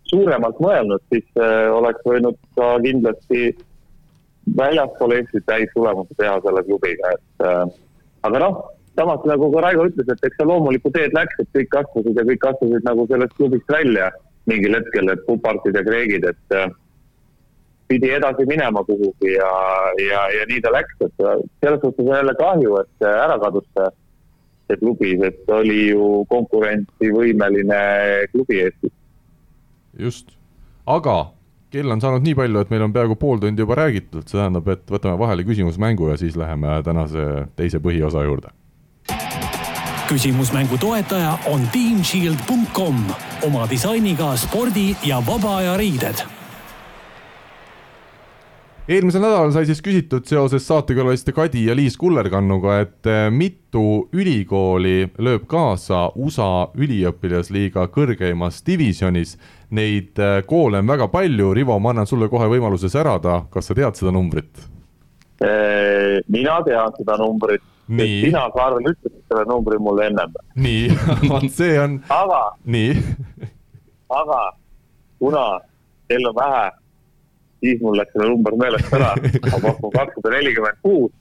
[0.07, 3.51] suuremalt mõelnud, siis äh, oleks võinud ka kindlasti
[4.55, 7.63] väljaspool Eestit häid tulemusi teha selle klubiga, et äh,
[8.29, 8.63] aga noh,
[8.97, 12.25] samas nagu ka Raivo ütles, et eks see loomulikku teed läks, et kõik astusid ja
[12.31, 14.09] kõik astusid nagu sellest klubist välja
[14.47, 16.67] mingil hetkel, et Pupartid ja Kreegid, et äh,
[17.87, 19.51] pidi edasi minema kuhugi ja,
[20.01, 23.67] ja, ja nii ta läks, et äh, selles suhtes on jälle kahju, et ära kadus
[23.71, 23.89] see,
[24.67, 27.81] see klubi, sest oli ju konkurentsivõimeline
[28.33, 28.95] klubi Eestis.
[29.97, 30.37] just,
[30.85, 31.25] aga
[31.71, 34.69] kell on saanud nii palju, et meil on peaaegu pool tundi juba räägitud, see tähendab,
[34.71, 38.53] et võtame vahele küsimusmängu ja siis läheme tänase teise põhiosa juurde.
[40.07, 43.03] küsimusmängu toetaja on teamshield.com
[43.43, 46.23] oma disainiga spordi ja vaba aja riided
[48.87, 55.09] eelmisel nädalal sai siis küsitud seoses saatekülaliste Kadi ja Liis Kullerkannuga, et eh, mitu ülikooli
[55.19, 59.35] lööb kaasa USA üliõpilasliiga kõrgeimas divisjonis.
[59.69, 63.75] Neid eh, koole on väga palju, Rivo, ma annan sulle kohe võimaluse särada, kas sa
[63.75, 64.63] tead seda numbrit?
[65.43, 67.63] Eh, mina tean seda numbrit.
[67.87, 70.33] sina, Karl, ütlesid selle numbri mulle ennem.
[70.55, 70.89] nii,
[71.31, 72.01] vot see on.
[72.11, 72.41] aga.
[72.65, 72.95] nii.
[74.11, 74.41] aga
[75.19, 75.45] kuna
[76.07, 76.65] kell on vähe
[77.59, 79.13] siis mul läks selle number meelest ära,
[79.51, 81.11] ma pakun kakssada nelikümmend kuus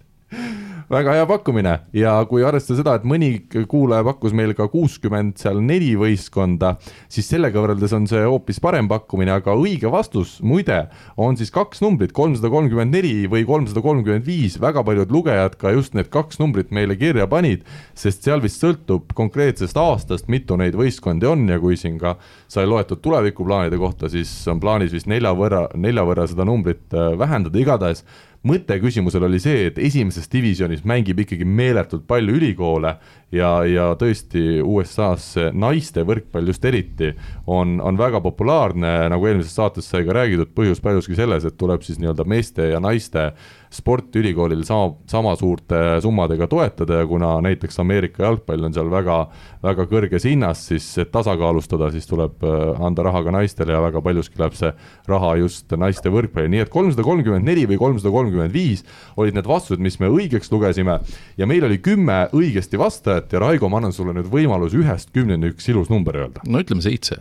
[0.90, 1.72] väga hea pakkumine.
[1.96, 3.30] Ja kui arvestada seda, et mõni
[3.68, 6.76] kuulaja pakkus meil ka kuuskümmend seal neli võistkonda,
[7.12, 10.84] siis sellega võrreldes on see hoopis parem pakkumine, aga õige vastus muide
[11.18, 15.74] on siis kaks numbrit, kolmsada kolmkümmend neli või kolmsada kolmkümmend viis, väga paljud lugejad ka
[15.74, 17.66] just need kaks numbrit meile kirja panid,
[17.98, 21.44] sest seal vist sõltub konkreetsest aastast, mitu neid võistkondi on.
[21.46, 22.16] Ja kui siin ka
[22.50, 27.12] sai loetud tulevikuplaanide kohta, siis on plaanis vist nelja võrra, nelja võrra seda numbrit äh,
[27.18, 28.02] vähendada, igatahes
[28.46, 32.96] mõte küsimusel oli see, et esimeses divisjonis mängib ikkagi meeletult palju ülikoole
[33.34, 37.12] ja, ja tõesti USA-s naiste võrkpall just eriti
[37.46, 41.82] on, on väga populaarne, nagu eelmises saates sai ka räägitud, põhjus paljuski selles, et tuleb
[41.86, 43.30] siis nii-öelda meeste ja naiste
[43.76, 47.00] sporti ülikoolil sama, sama suurte summadega toetada.
[47.02, 49.18] Ja kuna näiteks Ameerika jalgpall on seal väga,
[49.64, 54.02] väga kõrges hinnas, siis et tasakaalustada, siis tuleb äh, anda raha ka naistele ja väga
[54.04, 54.72] paljuski läheb see
[55.10, 58.84] raha just naiste võrkpalli, nii et kolmsada kolmkümmend neli või kolmsada kolmkümmend viis
[59.16, 61.00] olid need vastused, mis me õigeks lugesime.
[61.36, 65.12] Ja meil oli kümme õigesti vastajat kuulajat ja Raigo, ma annan sulle nüüd võimaluse ühest
[65.14, 66.40] kümneni üks ilus number öelda.
[66.46, 67.16] no ütleme seitse.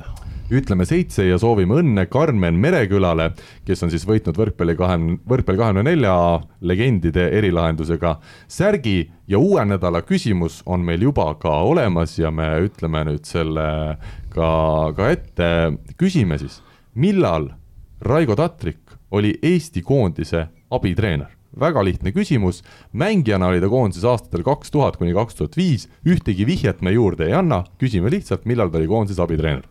[0.51, 3.31] ütleme seitse ja soovime õnne Karmen Merekülale,
[3.65, 10.01] kes on siis võitnud võrkpalli kahekümne, võrkpalli kahekümne nelja legendide erilahendusega särgi ja uue nädala
[10.01, 13.97] küsimus on meil juba ka olemas ja me ütleme nüüd selle
[14.29, 14.49] ka,
[14.95, 15.49] ka ette,
[15.97, 16.61] küsime siis,
[16.93, 17.53] millal
[18.01, 21.34] Raigo Tatrik oli Eesti koondise abitreener?
[21.59, 22.61] Väga lihtne küsimus,
[22.93, 27.29] mängijana oli ta koondises aastatel kaks tuhat kuni kaks tuhat viis, ühtegi vihjet me juurde
[27.29, 29.65] ei anna, küsime lihtsalt, millal ta oli koondises abitreener.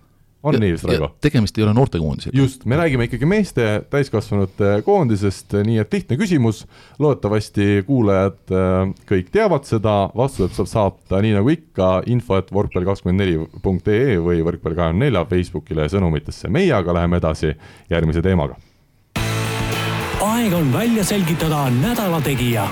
[0.44, 1.08] on nii vist, Raivo?
[1.24, 2.36] tegemist ei ole noortekoondisega.
[2.36, 6.64] just, me räägime ikkagi meeste täiskasvanute koondisest, nii et lihtne küsimus,
[6.98, 12.90] loodetavasti kuulajad äh, kõik teavad seda, vastused saab saata nii nagu ikka, info et võrkpall
[12.90, 17.56] kakskümmend neli punkt ee või võrkpall kahekümne nelja Facebookile sõnumitesse, meie aga läheme edasi
[17.92, 18.60] järgmise teemaga
[20.24, 22.68] aeg on välja selgitada nädala tegija.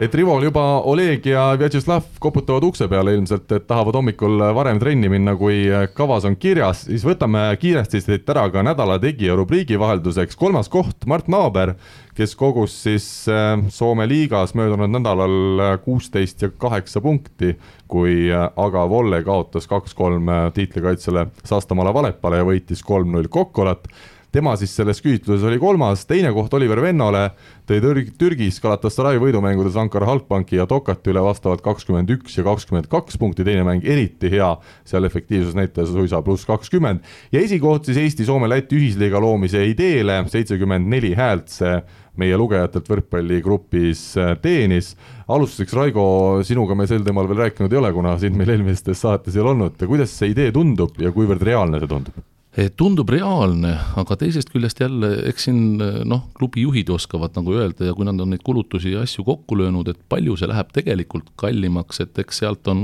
[0.00, 5.10] et Rivol juba Oleg ja Vjatšeslav koputavad ukse peale ilmselt, et tahavad hommikul varem trenni
[5.12, 10.38] minna, kui kavas on kirjas, siis võtame kiiresti siit ära ka nädala tegija rubriigi vahelduseks.
[10.40, 11.74] kolmas koht, Mart Naaber,
[12.16, 18.86] kes kogus siis äh, Soome liigas möödunud nädalal kuusteist ja kaheksa punkti, kui äh, aga
[18.88, 23.88] Volle kaotas kaks-kolm äh, tiitlikaitsele Sastamaale Valepale ja võitis kolm-null Kokkolat
[24.32, 27.26] tema siis selles küsitluses oli kolmas, teine koht Oliver Vennole
[27.68, 32.90] tõi Türg-, Türgis Galatasaray võidumängudes Ankara Halkbanki ja Tokati üle vastavalt kakskümmend üks ja kakskümmend
[32.90, 34.52] kaks punkti, teine mäng eriti hea,
[34.88, 41.50] seal efektiivsusnäitaja suisa pluss kakskümmend ja esikoht siis Eesti-Soome-Läti ühisliiga loomise ideele, seitsekümmend neli häält
[41.50, 41.80] see
[42.20, 44.94] meie lugejatelt võrkpalligrupis äh, teenis.
[45.30, 46.04] alustuseks, Raigo,
[46.46, 49.54] sinuga me sel teemal veel rääkinud ei ole, kuna sind meil eelmistes saates ei ole
[49.54, 52.18] olnud, kuidas see idee tundub ja kuivõrd reaalne see tundub?
[52.58, 57.54] Eh, tundub reaalne, aga teisest küljest jälle, eks siin eh, noh, klubi juhid oskavad nagu
[57.54, 60.72] öelda ja kui nad on neid kulutusi ja asju kokku löönud, et palju see läheb
[60.74, 62.82] tegelikult kallimaks, et eks sealt on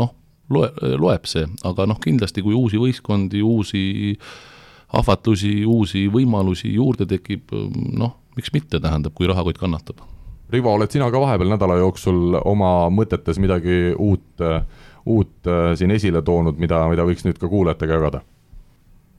[0.00, 0.14] noh,
[0.48, 3.84] loe, loeb see, aga noh, kindlasti kui uusi võistkondi, uusi
[4.96, 7.52] ahvatlusi, uusi võimalusi juurde tekib,
[7.92, 10.00] noh, miks mitte, tähendab, kui rahakott kannatab.
[10.52, 14.40] Rivo, oled sina ka vahepeal nädala jooksul oma mõtetes midagi uut,
[15.04, 18.28] uut eh, siin esile toonud, mida, mida võiks nüüd ka kuulajatega jagada?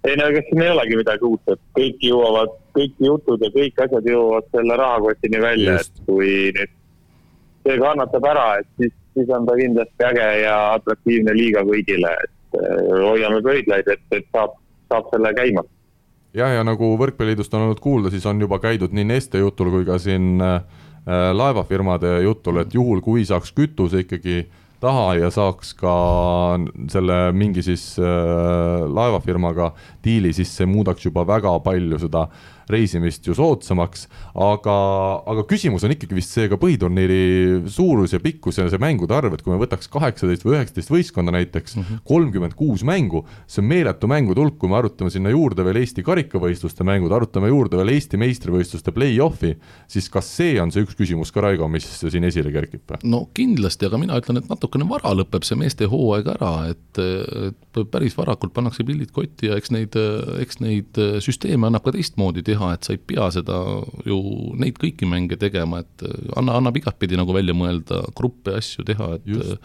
[0.07, 3.83] Ei no ega siin ei olegi midagi uut, et kõik jõuavad, kõik jutud ja kõik
[3.85, 6.73] asjad jõuavad selle rahakotini välja, et kui nüüd
[7.63, 12.59] see kannatab ära, et siis, siis on ta kindlasti äge ja atraktiivne liiga kõigile, et
[12.59, 14.57] äh, hoiame pöidlaid, et, et saab,
[14.91, 15.63] saab selle käima.
[16.35, 19.87] jah, ja nagu Võrkpalliliidust on olnud kuulda, siis on juba käidud nii Neste jutul kui
[19.87, 20.59] ka siin äh,
[21.33, 25.93] laevafirmade jutul, et juhul, kui saaks kütuse ikkagi äh, taha ja saaks ka
[26.91, 29.71] selle mingi siis äh, laevafirmaga
[30.03, 32.27] diili, siis see muudaks juba väga palju seda
[32.71, 34.77] reisimist ju soodsamaks, aga,
[35.29, 39.35] aga küsimus on ikkagi vist see ka põhiturniiri suurus ja pikkus ja see mängude arv,
[39.35, 42.03] et kui me võtaks kaheksateist või üheksateist võistkonda näiteks, mhm.
[42.07, 46.05] kolmkümmend kuus mängu, see on meeletu mängude hulk, kui me arutame sinna juurde veel Eesti
[46.05, 49.55] karikavõistluste mängud, arutame juurde veel Eesti meistrivõistluste play-off'i,
[49.91, 53.87] siis kas see on see üks küsimus ka, Raigo, mis siin esile kerkib no kindlasti,
[53.89, 57.01] aga mina ütlen, et natukene vara lõpeb see meeste hooaeg ära, et,
[57.49, 59.97] et päris varakult pannakse pillid kotti ja eks neid,
[60.43, 63.59] eks neid süsteeme annab ka teistmoodi teha, et sa ei pea seda
[64.07, 64.19] ju
[64.59, 66.05] neid kõiki mänge tegema, et
[66.37, 69.57] anna, annab igatpidi nagu välja mõelda, gruppe, asju teha, et Just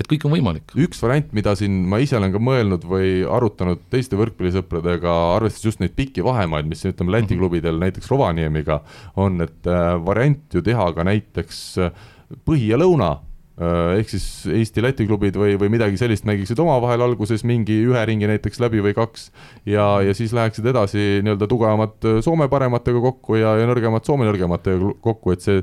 [0.00, 0.72] et kõik on võimalik.
[0.80, 5.82] üks variant, mida siin ma ise olen ka mõelnud või arutanud teiste võrkpallisõpradega, arvestades just
[5.82, 7.42] neid pikki vahemaid, mis ütleme Läti mhm.
[7.42, 8.80] klubidel näiteks Rovaniemiga
[9.20, 12.06] on, et äh, variant ju teha ka näiteks äh,
[12.46, 13.29] põhi ja lõuna Äh,
[13.60, 18.62] ehk siis Eesti-Läti klubid või, või midagi sellist mängiksid omavahel alguses mingi ühe ringi näiteks
[18.62, 19.28] läbi või kaks
[19.68, 24.94] ja, ja siis läheksid edasi nii-öelda tugevamad Soome parematega kokku ja, ja nõrgemad Soome nõrgematega
[25.04, 25.60] kokku, et see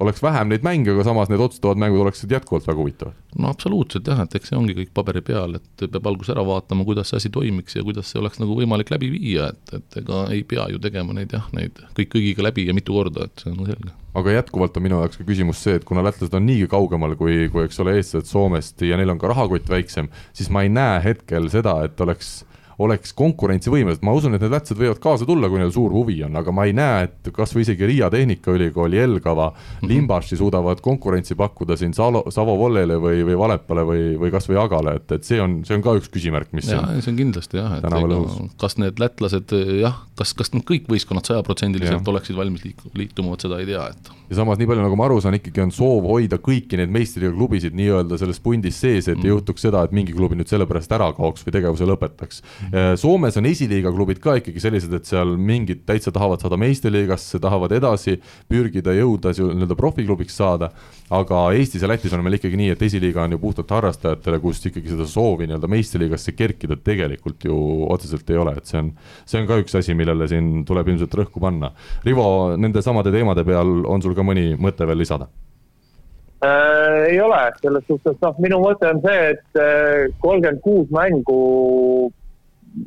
[0.00, 3.16] oleks vähem neid mänge, aga samas need otsustavad mängud oleksid jätkuvalt väga huvitavad.
[3.38, 6.86] no absoluutselt jah, et eks see ongi kõik paberi peal, et peab alguses ära vaatama,
[6.88, 10.24] kuidas see asi toimiks ja kuidas see oleks nagu võimalik läbi viia, et, et ega
[10.34, 13.52] ei pea ju tegema neid jah, neid kõik kõigiga läbi ja mitu korda, et see
[13.52, 13.92] on selge.
[14.14, 17.48] Aga jätkuvalt on minu jaoks ka küsimus see, et kuna lätlased on niigi kaugemal kui,
[17.52, 21.02] kui eks ole, eestlased Soomest ja neil on ka rahakott väiksem, siis ma ei näe
[21.04, 22.40] hetkel seda, et oleks
[22.80, 26.36] oleks konkurentsivõimelised, ma usun, et need lätlased võivad kaasa tulla, kui neil suur huvi on,
[26.40, 29.90] aga ma ei näe, et kasvõi isegi Riia Tehnikaülikool, Jelgava mm, -hmm.
[29.90, 34.96] Limbaši suudavad konkurentsi pakkuda siin Salo, Savo Vollele või, või Valepale või, või kasvõi Agale,
[34.96, 37.76] et, et see on, see on ka üks küsimärk, mis ja, see on kindlasti jah,
[37.78, 38.22] et ega,
[38.60, 43.60] kas need lätlased jah, kas, kas need kõik võistkonnad sajaprotsendiliselt oleksid valmis liituma, vot seda
[43.62, 44.10] ei tea, et.
[44.30, 47.32] Ja samas, nii palju nagu ma aru saan, ikkagi on soov hoida kõiki neid meistriga
[47.34, 49.26] klubisid nii-öelda selles pundis sees, et mm.
[49.26, 52.42] ei juhtuks seda, et mingi klubi nüüd sellepärast ära kaoks või tegevuse lõpetaks.
[52.68, 53.00] Mm..
[53.00, 57.74] Soomes on esiliiga klubid ka ikkagi sellised, et seal mingid täitsa tahavad saada meistriliigasse, tahavad
[57.74, 60.70] edasi pürgida, jõuda nii-öelda profiklubiks saada,
[61.10, 64.62] aga Eestis ja Lätis on meil ikkagi nii, et esiliiga on ju puhtalt harrastajatele, kus
[64.70, 67.58] ikkagi seda soovi nii-öelda meistriliigasse kerkida tegelikult ju
[67.90, 68.92] otseselt ei ole, et see on,
[69.26, 71.72] see on ka üks asi, millele siin tuleb ilmselt rõhku panna.
[72.06, 75.30] Rivo, nende samade teemade peal on sul ka mõni mõte veel lisada?
[76.40, 81.40] Äh, ei ole, selles suhtes noh, minu mõte on see, et äh, kolmkümmend kuus mängu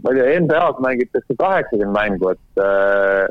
[0.01, 3.27] ma ei tea, NBA-s mängitakse kaheksakümmend mängu, et äh,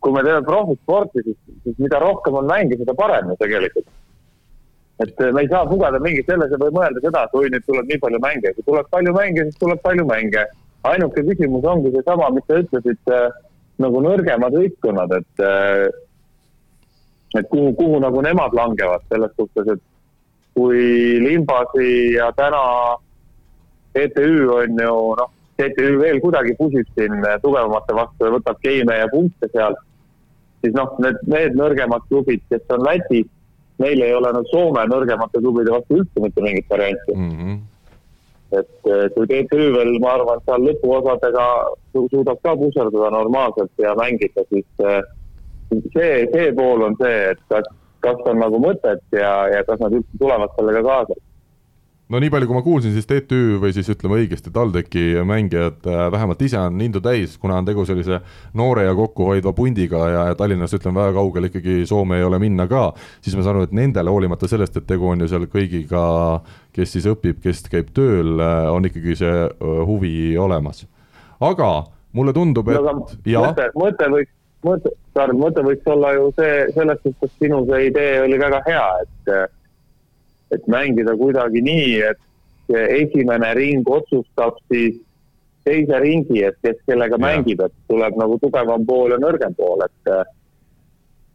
[0.00, 3.88] kui me teeme profisporti, siis, siis mida rohkem on mänge, seda parem ju tegelikult.
[4.98, 7.90] et äh, me ei saa pugeda mingi sellesse või mõelda seda, et oi, nüüd tuleb
[7.90, 10.46] nii palju mänge, kui tuleb palju mänge, siis tuleb palju mänge.
[10.84, 13.30] Ainuke küsimus ongi seesama, mis sa ütlesid äh,,
[13.82, 15.86] nagu nõrgemad võistkonnad, et äh,
[17.36, 19.82] et kuhu, kuhu nagu nemad langevad selles suhtes, et
[20.56, 22.62] kui Limbasi ja täna
[23.94, 29.10] TTÜ on ju noh, TTÜ veel kuidagi pusib siin tugevamate vastu ja võtab geime ja
[29.12, 29.80] punkte sealt,
[30.62, 33.28] siis noh, need, need nõrgemad klubid, kes on Lätis,
[33.82, 37.34] neil ei ole nagu Soome nõrgemate klubide vastu üldse mitte mingit varianti mm.
[37.34, 37.58] -hmm.
[38.56, 41.46] Et eh, kui TTÜ veel, ma arvan, seal lõpuosadega
[41.92, 45.00] suudab ka puserdada normaalselt ja mängida, siis eh,
[45.92, 47.68] see, see pool on see, et kas,
[48.04, 51.18] kas on nagu mõtet ja, ja kas nad üldse tulevad sellega kaasa
[52.08, 56.04] no nii palju, kui ma kuulsin, siis TTÜ või siis ütleme õigesti, TalTechi mängijad äh,
[56.12, 58.20] vähemalt ise on indu täis, kuna on tegu sellise
[58.56, 62.68] noore ja kokkuhoidva pundiga ja, ja Tallinnas ütleme väga kaugel ikkagi Soome ei ole minna
[62.70, 62.86] ka,
[63.20, 66.06] siis ma saan aru, et nendele, hoolimata sellest, et tegu on ju seal kõigiga,
[66.76, 70.86] kes siis õpib, kes käib tööl, äh, on ikkagi see äh, huvi olemas.
[71.44, 71.70] aga
[72.16, 74.34] mulle tundub, et no, ja mõte, mõte võiks,
[74.64, 78.88] mõte, Karl, mõte võiks olla ju see, selles suhtes sinu see idee oli väga hea,
[79.04, 79.32] et
[80.54, 82.18] et mängida kuidagi nii, et
[82.68, 84.98] esimene ring otsustab siis
[85.64, 87.24] teise ringi, et kes kellega ja.
[87.24, 90.12] mängib, et tuleb nagu tugevam pool ja nõrgem pool, et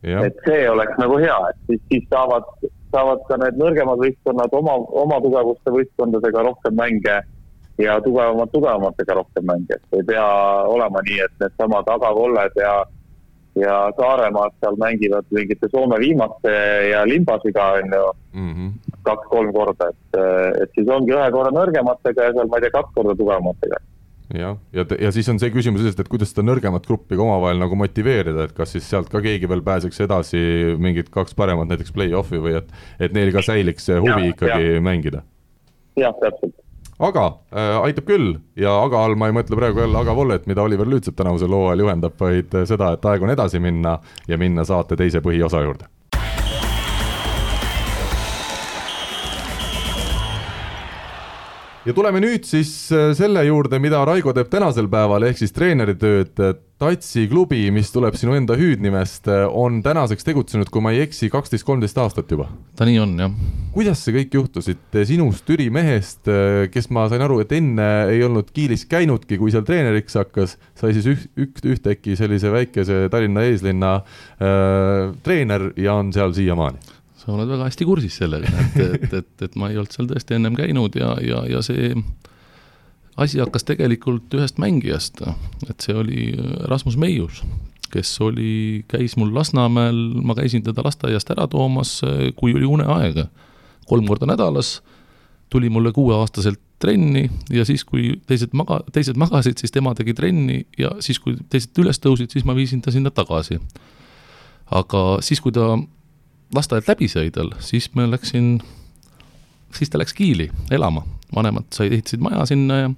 [0.10, 0.24] ja.
[0.26, 2.48] et see oleks nagu hea, et siis, siis saavad,
[2.94, 7.22] saavad ka need nõrgemad võistkonnad oma, oma tugevuste võistkondadega rohkem mänge
[7.82, 10.26] ja tugevamad tugevamatega rohkem mänge, et ei pea
[10.70, 12.76] olema nii, et needsamad agakolled ja
[13.54, 16.54] ja Saaremaad seal mängivad mingite Soome viimaste
[16.90, 18.72] ja limbasiga, on ju mm -hmm.,
[19.08, 20.20] kaks-kolm korda, et,
[20.64, 23.82] et siis ongi ühe korra nõrgematega ja seal, ma ei tea, kaks korda tugevamatega
[24.34, 27.26] jah, ja, ja, ja siis on see küsimus sellest, et kuidas seda nõrgemat gruppi ka
[27.26, 30.42] omavahel nagu motiveerida, et kas siis sealt ka keegi veel pääseks edasi,
[30.82, 32.74] mingid kaks paremat näiteks play-off'i või et,
[33.04, 34.84] et neil ka säiliks see huvi ja, ikkagi ja.
[34.84, 35.24] mängida?
[36.00, 36.56] jah, täpselt
[37.04, 40.64] aga äh, aitab küll ja aga all ma ei mõtle praegu jälle aga Vollet, mida
[40.64, 43.98] Oliver Lüütsepp tänavusel hooajal juhendab, vaid äh, seda, et aeg on edasi minna
[44.30, 45.90] ja minna saate teise põhiosa juurde.
[51.84, 56.40] Ja tuleme nüüd siis äh, selle juurde, mida Raigo teeb tänasel päeval, ehk siis treeneritööd.
[56.84, 61.30] Tatsi klubi, mis tuleb sinu enda hüüdnimest, äh, on tänaseks tegutsenud, kui ma ei eksi,
[61.32, 62.50] kaksteist, kolmteist aastat juba.
[62.76, 63.36] ta nii on, jah.
[63.76, 67.90] kuidas see kõik juhtus, et sinust, Türi mehest, äh, kes ma sain aru, et enne
[68.12, 73.06] ei olnud Kiilis käinudki, kui seal treeneriks hakkas, sai siis üht, üht, ühtäkki sellise väikese
[73.14, 78.80] Tallinna eeslinna äh, treener ja on seal siiamaani sa oled väga hästi kursis sellega, et,
[78.84, 81.94] et, et, et ma ei olnud seal tõesti ennem käinud ja, ja, ja see
[83.16, 85.22] asi hakkas tegelikult ühest mängijast,
[85.70, 86.32] et see oli
[86.70, 87.44] Rasmus Meius,
[87.94, 92.00] kes oli, käis mul Lasnamäel, ma käisin teda lasteaiast ära toomas,
[92.40, 93.26] kui oli uneaeg.
[93.86, 94.82] kolm korda nädalas
[95.52, 100.64] tuli mulle kuueaastaselt trenni ja siis, kui teised maga-, teised magasid, siis tema tegi trenni
[100.78, 103.60] ja siis, kui teised üles tõusid, siis ma viisin ta sinna tagasi.
[104.72, 105.78] aga siis, kui ta
[106.56, 108.58] lasteaialt läbi sai tal, siis ma läksin,
[109.74, 112.94] siis ta läks Kiili elama, vanemad said, ehitasid maja sinna ja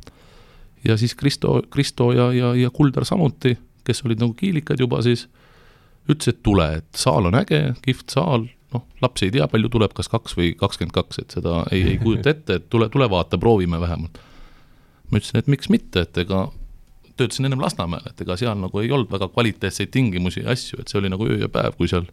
[0.85, 5.27] ja siis Kristo, Kristo ja, ja, ja Kuldar samuti, kes olid nagu kiilikad juba siis,
[6.09, 9.95] ütles, et tule, et saal on äge, kihvt saal, noh, laps ei tea, palju tuleb,
[9.97, 13.39] kas kaks või kakskümmend kaks, et seda ei, ei kujuta ette, et tule, tule vaata,
[13.41, 14.21] proovime vähemalt.
[15.09, 16.47] ma ütlesin, et miks mitte, et ega
[17.17, 20.91] töötasin ennem Lasnamäel, et ega seal nagu ei olnud väga kvaliteetseid tingimusi ja asju, et
[20.91, 22.07] see oli nagu öö ja päev, kui seal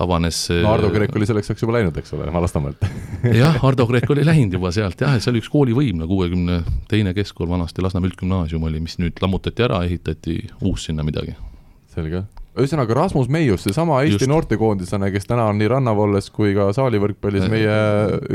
[0.00, 2.84] avanes no Ardo Kreek oli selleks ajaks juba läinud, eks ole, Lasnamäelt
[3.42, 6.60] jah, Ardo Kreek oli läinud juba sealt jah, et see oli üks koolivõim, kuuekümne
[6.90, 11.36] teine keskkool vanasti, Lasnamäe üldgümnaasium oli, mis nüüd lammutati ära, ehitati uus sinna midagi.
[11.94, 12.24] selge
[12.58, 17.76] ühesõnaga Rasmus Meius, seesama Eesti noortekoondislane, kes täna on nii rannavalles kui ka saalivõrkpallis meie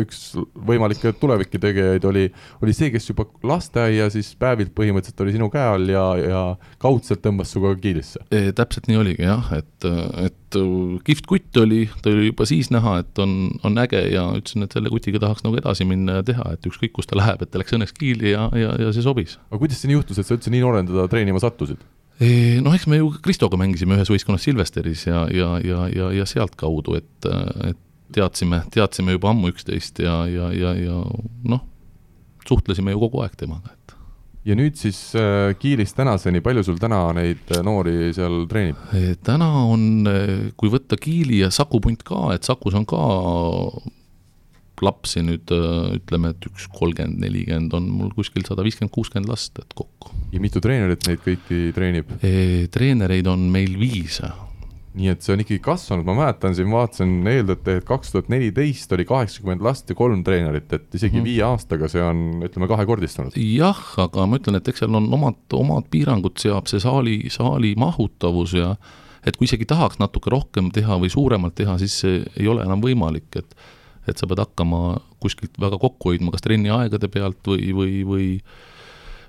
[0.04, 0.22] üks
[0.68, 2.30] võimalikke tuleviku tegijaid, oli,
[2.64, 6.44] oli see, kes juba lasteaia siis päevilt põhimõtteliselt oli sinu käe all ja, ja
[6.82, 8.54] kaudselt tõmbas sinuga kiilisse e,.
[8.56, 9.90] täpselt nii oligi jah, et,
[10.24, 10.60] et
[11.06, 13.36] kihvt kutt oli, ta oli juba siis näha, et on,
[13.68, 16.96] on äge ja ütlesin, et selle kutiga tahaks nagu edasi minna ja teha, et ükskõik,
[16.96, 19.38] kus ta läheb, et ta läks õnneks Kiili ja, ja, ja see sobis.
[19.50, 21.84] aga kuidas see nii juhtus, et sa üldse nii noorena teda treenima sattusid?
[22.20, 26.96] Noh, eks me ju Kristoga mängisime ühes võistkonnas Silvesteris ja, ja, ja, ja, ja sealtkaudu,
[27.00, 27.30] et,
[27.72, 27.82] et
[28.16, 31.02] teadsime, teadsime juba ammu üksteist ja, ja, ja, ja
[31.50, 31.66] noh,
[32.48, 33.96] suhtlesime ju kogu aeg temaga, et.
[34.48, 38.80] ja nüüd siis äh, Kiilist tänaseni, palju sul täna neid äh, noori seal treenib?
[39.26, 40.08] täna on,
[40.56, 43.02] kui võtta Kiili ja Saku punt ka, et Sakus on ka
[44.84, 49.76] lapsi nüüd ütleme, et üks kolmkümmend, nelikümmend on mul kuskil sada viiskümmend, kuuskümmend last, et
[49.78, 50.12] kokku.
[50.34, 52.66] ja mitu treenerit neid kõiki treenib e,?
[52.74, 54.20] treenereid on meil viis.
[54.96, 58.92] nii et see on ikkagi kasvanud, ma mäletan siin, vaatasin eeldate, et kaks tuhat neliteist
[58.96, 61.32] oli kaheksakümmend last ja kolm treenerit, et isegi mm -hmm.
[61.32, 63.36] viie aastaga see on, ütleme, kahekordistunud.
[63.36, 67.76] jah, aga ma ütlen, et eks seal on omad, omad piirangud seab see saali, saali
[67.78, 68.76] mahutavus ja
[69.26, 72.84] et kui isegi tahaks natuke rohkem teha või suuremalt teha, siis see ei ole enam
[72.84, 73.56] võimalik, et
[74.08, 78.30] et sa pead hakkama kuskilt väga kokku hoidma, kas trenniaegade pealt või, või, või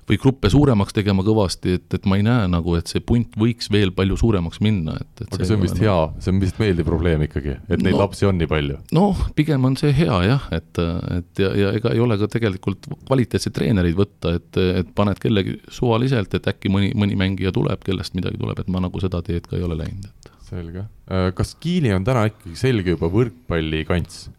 [0.07, 3.67] või gruppe suuremaks tegema kõvasti, et, et ma ei näe nagu, et see punt võiks
[3.73, 6.87] veel palju suuremaks minna, et, et aga see on vist hea, see on vist meeldiv
[6.87, 8.05] probleem ikkagi, et neid No.
[8.05, 8.77] lapsi on nii palju.
[8.95, 10.79] noh, pigem on see hea jah, et,
[11.17, 15.57] et ja, ja ega ei ole ka tegelikult kvaliteetseid treenereid võtta, et, et paned kellegi
[15.67, 19.49] suvaliselt, et äkki mõni, mõni mängija tuleb, kellest midagi tuleb, et ma nagu seda teed
[19.49, 20.87] ka ei ole läinud, et selge.
[21.35, 24.29] kas Kiili on täna ikkagi selge juba võrkpallikants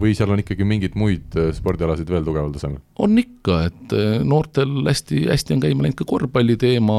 [0.00, 2.82] või seal on ikkagi mingeid muid äh, spordialasid veel tugeval tasemel?
[2.98, 6.98] on ikka, et eh, noortel hästi, hästi on käima läinud ka korvpalli teema,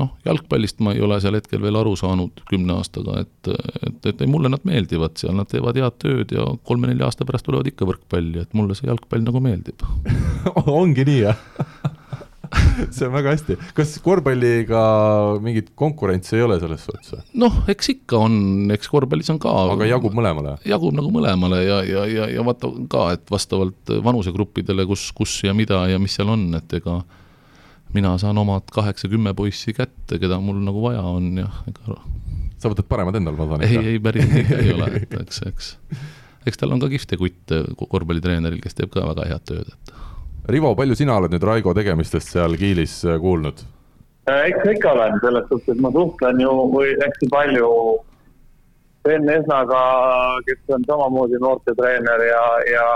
[0.00, 3.52] noh, jalgpallist ma ei ole seal hetkel veel aru saanud kümne aastaga, et,
[3.86, 7.48] et, et ei, mulle nad meeldivad seal, nad teevad head tööd ja kolme-nelja aasta pärast
[7.48, 9.84] tulevad ikka võrkpalli, et mulle see jalgpall nagu meeldib.
[10.80, 11.44] ongi nii, jah
[12.94, 13.56] see on väga hästi.
[13.76, 14.82] kas korvpalliga
[15.44, 17.24] mingit konkurentsi ei ole selles suhtes või?
[17.44, 18.36] noh, eks ikka on,
[18.74, 20.56] eks korvpallis on ka aga jagub mõlemale?
[20.68, 25.54] jagub nagu mõlemale ja, ja, ja, ja vaata ka, et vastavalt vanusegruppidele, kus, kus ja
[25.56, 27.00] mida ja mis seal on, et ega
[27.94, 32.00] mina saan omad kaheksa-kümme poissi kätte, keda mul nagu vaja on ja ega
[32.60, 35.74] sa võtad paremad endal, ma saan ei, ei päris nii ei ole, et eks, eks
[36.48, 39.94] eks tal on ka kihvte kutte korvpallitreeneril, kes teeb ka väga head tööd, et
[40.50, 43.60] Rivo, palju sina oled nüüd Raigo tegemistest seal Kiilis äh, kuulnud?
[44.30, 46.50] eks ikka olen, selles suhtes ma suhtlen ju
[47.00, 47.68] hästi palju
[49.00, 49.80] Sven Esnaga,
[50.46, 52.86] kes on samamoodi noortetreener ja, ja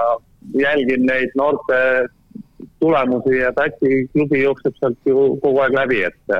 [0.60, 1.78] jälgin neid noorte
[2.82, 6.36] tulemusi ja Täti klubi jookseb sealt ju kogu aeg läbi, et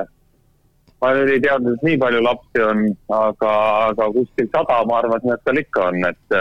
[1.01, 2.85] ma nüüd ei teadnud, et nii palju lapsi on,
[3.17, 3.55] aga,
[3.89, 6.39] aga kuskil sada, ma arvan, et seal ikka on, et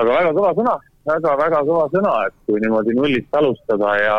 [0.00, 0.78] aga väga kõva sõna
[1.08, 4.18] väga-väga kõva sõna, et kui niimoodi nullist alustada ja,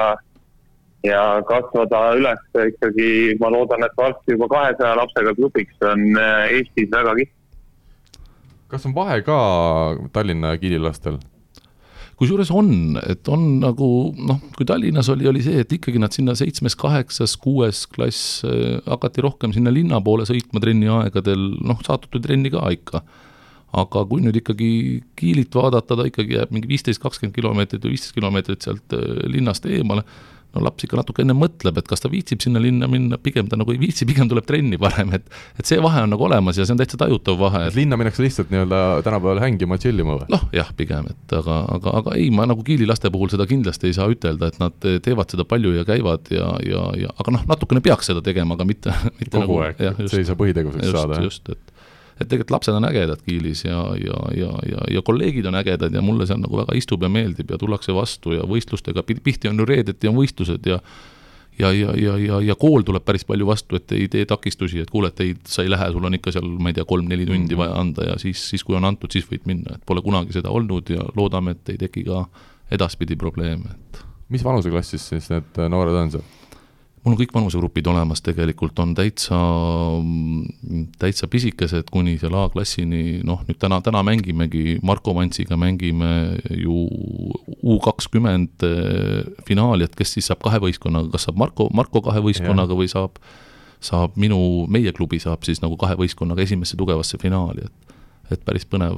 [1.06, 6.92] ja kasvada üles ikkagi, ma loodan, et varsti juba kahesaja lapsega klubiks on äh, Eestis
[6.94, 7.34] väga kihvt.
[8.72, 9.40] kas on vahe ka
[10.14, 11.20] Tallinna ja Kiili lastel?
[12.16, 16.36] kusjuures on, et on nagu noh, kui Tallinnas oli, oli see, et ikkagi nad sinna
[16.38, 22.54] seitsmes, kaheksas, kuues klass äh, hakati rohkem sinna linna poole sõitma trenniaegadel, noh, saatuti trenni
[22.54, 23.04] ka ikka
[23.76, 24.70] aga kui nüüd ikkagi
[25.20, 28.96] Kiilit vaadata, ta ikkagi jääb mingi viisteist, kakskümmend kilomeetrit või viisteist kilomeetrit sealt
[29.32, 30.06] linnast eemale,
[30.56, 33.60] no laps ikka natuke enne mõtleb, et kas ta viitsib sinna linna minna, pigem ta
[33.60, 35.28] nagu ei viitsi, pigem tuleb trenni parem, et
[35.60, 37.66] et see vahe on nagu olemas ja see on täitsa tajutav vahe.
[37.70, 40.30] et linna minnakse lihtsalt nii-öelda tänapäeval hängima, chill ima või?
[40.32, 43.92] noh, jah, pigem, et aga, aga, aga ei, ma nagu Kiili laste puhul seda kindlasti
[43.92, 47.46] ei saa ütelda, et nad teevad seda palju ja käivad ja, ja, ja aga noh,
[47.52, 50.96] natukene peaks seda tegema, aga mitte, mitte kogu nagu, aeg, et see ei saa põhitegevuseks
[50.96, 51.75] saada, just, et
[52.20, 56.02] et tegelikult lapsed on ägedad Kiilis ja, ja, ja, ja, ja kolleegid on ägedad ja
[56.02, 59.66] mulle seal nagu väga istub ja meeldib ja tullakse vastu ja võistlustega, tihti on ju
[59.68, 60.80] reedeti on võistlused ja
[61.60, 64.90] ja, ja, ja, ja, ja kool tuleb päris palju vastu, et ei tee takistusi, et
[64.92, 67.56] kuule, et ei, sa ei lähe, sul on ikka seal, ma ei tea, kolm-neli tundi
[67.56, 67.60] Mhm.
[67.62, 70.50] vaja anda ja siis, siis kui on antud, siis võid minna, et pole kunagi seda
[70.52, 72.26] olnud ja loodame, et ei teki ka
[72.72, 76.24] edaspidi probleeme, et mis vanuseklassis siis need noored on seal?
[77.06, 79.38] Mul on kõik vanusegrupid olemas tegelikult, on täitsa,
[81.00, 86.12] täitsa pisikesed kuni seal A-klassini, noh nüüd täna, täna mängimegi, Marko Vantsiga mängime
[86.50, 86.86] ju
[87.66, 88.66] U kakskümmend
[89.46, 93.22] finaali, et kes siis saab kahe võistkonnaga, kas saab Marko, Marko kahe võistkonnaga või saab
[93.86, 94.40] saab minu,
[94.72, 98.98] meie klubi saab siis nagu kahe võistkonnaga esimesse tugevasse finaali, et et päris põnev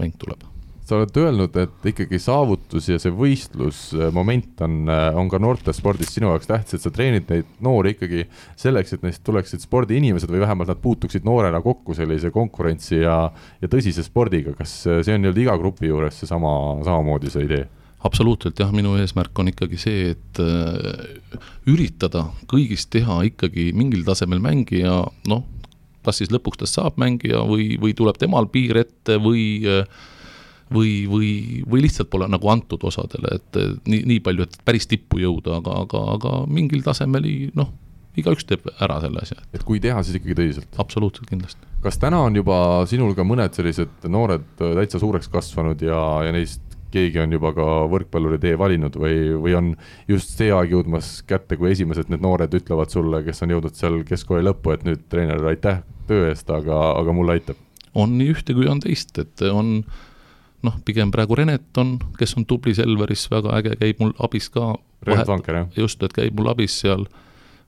[0.00, 0.46] mäng tuleb
[0.88, 6.48] sa oled öelnud, et ikkagi saavutus ja see võistlusmoment on, on ka noortespordis sinu jaoks
[6.48, 8.24] tähtis, et sa treenid neid noori ikkagi
[8.56, 13.18] selleks, et neist tuleksid spordiinimesed või vähemalt nad puutuksid noorena kokku sellise konkurentsi ja,
[13.60, 14.56] ja tõsise spordiga.
[14.56, 16.54] kas see on nii-öelda iga grupi juures seesama,
[16.86, 17.66] samamoodi see idee?
[18.08, 21.30] absoluutselt jah, minu eesmärk on ikkagi see, et äh,
[21.68, 25.42] üritada kõigist teha ikkagi mingil tasemel mängija, noh,
[26.06, 30.06] kas siis lõpuks tast saab mängija või, või tuleb temal piir ette või äh,
[30.74, 31.32] või, või,
[31.68, 35.82] või lihtsalt pole nagu antud osadele, et nii, nii palju, et päris tippu jõuda, aga,
[35.84, 37.26] aga, aga mingil tasemel
[37.58, 37.72] noh,
[38.18, 39.38] igaüks teeb ära selle asja.
[39.54, 40.70] et kui teha, siis ikkagi tõsiselt?
[40.82, 41.68] absoluutselt, kindlasti.
[41.84, 42.58] kas täna on juba
[42.90, 47.66] sinul ka mõned sellised noored täitsa suureks kasvanud ja, ja neist keegi on juba ka
[47.92, 49.70] võrkpalluri tee valinud või, või on
[50.08, 54.00] just see aeg jõudmas kätte, kui esimesed need noored ütlevad sulle, kes on jõudnud seal
[54.08, 57.60] keskkooli lõppu, et nüüd treener, aitäh töö eest, aga, aga mulle aitab?
[57.98, 59.82] on nii ühte kui on teist, et on
[60.66, 64.72] noh, pigem praegu Renet on, kes on tubli Selveris, väga äge, käib mul abis ka.
[65.78, 67.06] Just, et käib mul abis seal,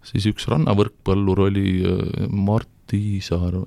[0.07, 3.61] siis üks rannavõrkpallur oli äh, Mart Iisaar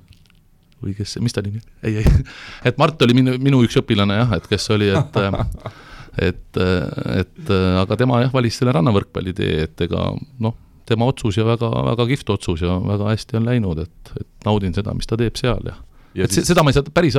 [0.84, 2.24] või kes mis ta nimi, ei, ei,
[2.68, 5.16] et Mart oli minu, minu üks õpilane jah, et kes oli, et
[6.28, 10.10] et, et aga tema jah, valis selle rannavõrkpalli tee, et ega
[10.44, 14.46] noh, tema otsus ja väga, väga kihvt otsus ja väga hästi on läinud, et, et
[14.46, 15.80] naudin seda, mis ta teeb seal Ja
[16.22, 16.46] et siis...
[16.46, 17.18] seda ma ei saa, päris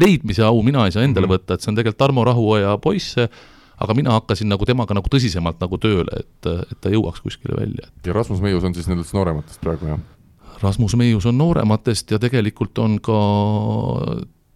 [0.00, 1.44] leidmise au mina ei saa endale mm -hmm.
[1.44, 3.16] võtta, et see on tegelikult Tarmo Rahuoja poiss,
[3.80, 7.88] aga mina hakkasin nagu temaga nagu tõsisemalt nagu tööle, et, et ta jõuaks kuskile välja.
[8.06, 9.98] ja Rasmus Meius on siis nendest noorematest praegu, jah?
[10.62, 13.18] Rasmus Meius on noorematest ja tegelikult on ka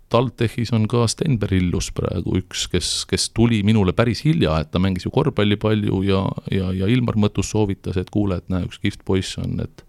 [0.08, 4.80] TalTechis on ka Stenber Illus praegu üks, kes, kes tuli minule päris hilja, et ta
[4.80, 8.80] mängis ju korvpalli palju ja, ja, ja Ilmar Mõttus soovitas, et kuule, et näe, üks
[8.80, 9.84] kihvt poiss on, et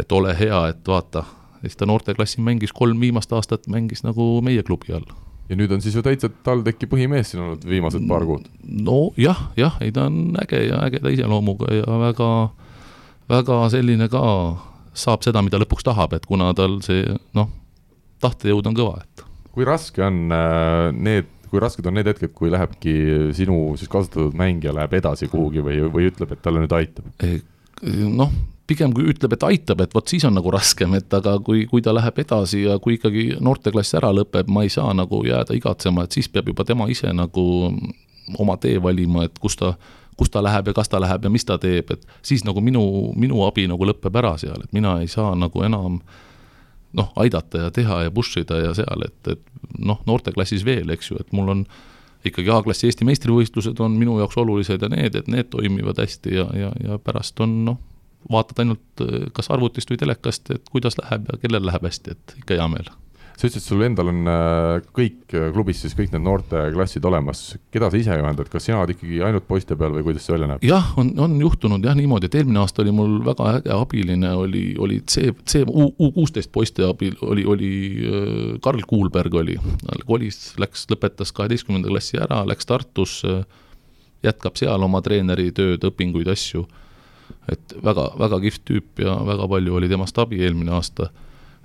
[0.00, 1.24] et ole hea, et vaata.
[1.62, 5.06] Siis ta noorteklassi mängis kolm viimast aastat, mängis nagu meie klubi all.
[5.48, 8.48] ja nüüd on siis ju täitsa TalTechi põhimees siin olnud viimased paar kuud.
[8.62, 9.48] no jah,
[9.80, 12.30] ei ta on äge ja ägeda iseloomuga ja väga,
[13.30, 14.22] väga selline ka
[14.94, 17.04] saab seda, mida lõpuks tahab, et kuna tal see
[17.36, 17.50] noh,
[18.22, 19.24] tahtejõud on kõva, et.
[19.52, 22.94] kui raske on äh, need, kui rasked on need hetked, kui lähebki
[23.36, 27.08] sinu siis kasutatud mängija läheb edasi kuhugi või, või ütleb, et talle nüüd aitab?
[27.82, 28.32] noh,
[28.66, 31.82] pigem kui ütleb, et aitab, et vot siis on nagu raskem, et aga kui, kui
[31.82, 36.06] ta läheb edasi ja kui ikkagi noorteklass ära lõpeb, ma ei saa nagu jääda igatsema,
[36.06, 37.44] et siis peab juba tema ise nagu
[38.38, 39.74] oma tee valima, et kus ta
[40.16, 42.82] kus ta läheb ja kas ta läheb ja mis ta teeb, et siis nagu minu,
[43.18, 45.98] minu abi nagu lõpeb ära seal, et mina ei saa nagu enam
[46.92, 51.10] noh, aidata ja teha ja push ida ja seal, et, et noh, noorteklassis veel, eks
[51.10, 51.64] ju, et mul on
[52.28, 56.46] ikkagi A-klassi Eesti meistrivõistlused on minu jaoks olulised ja need, et need toimivad hästi ja,
[56.54, 57.80] ja, ja pärast on noh,
[58.30, 59.06] vaatad ainult
[59.36, 62.92] kas arvutist või telekast, et kuidas läheb ja kellel läheb hästi, et ikka hea meel.
[63.42, 67.40] Sa ütlesid, sul endal on äh, kõik äh, klubis siis kõik need noorteklassid olemas,
[67.72, 70.50] keda sa ise juhendad, kas sina oled ikkagi ainult poiste peal või kuidas see välja
[70.50, 70.66] näeb?
[70.68, 74.62] jah, on, on juhtunud jah niimoodi, et eelmine aasta oli mul väga äge abiline, oli,
[74.78, 77.72] oli C, C, U, U kuusteist poiste abil, oli, oli
[78.04, 79.56] äh, Karl Kuulberg oli,
[80.06, 83.40] kolis, läks, lõpetas kaheteistkümnenda klassi ära, läks Tartusse,
[84.22, 86.66] jätkab seal oma treeneri tööd, õpinguid, asju,
[87.48, 91.10] et väga, väga kihvt tüüp ja väga palju oli temast abi eelmine aasta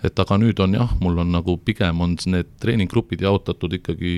[0.05, 4.13] et aga nüüd on jah, mul on nagu pigem on need treeninggrupid jaotatud ikkagi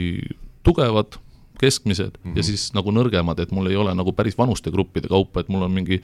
[0.63, 1.19] tugevad,
[1.59, 2.35] keskmised mm -hmm.
[2.35, 2.47] ja mhm.
[2.47, 5.71] siis nagu nõrgemad, et mul ei ole nagu päris vanuste gruppide kaupa, et mul on
[5.71, 6.01] mingi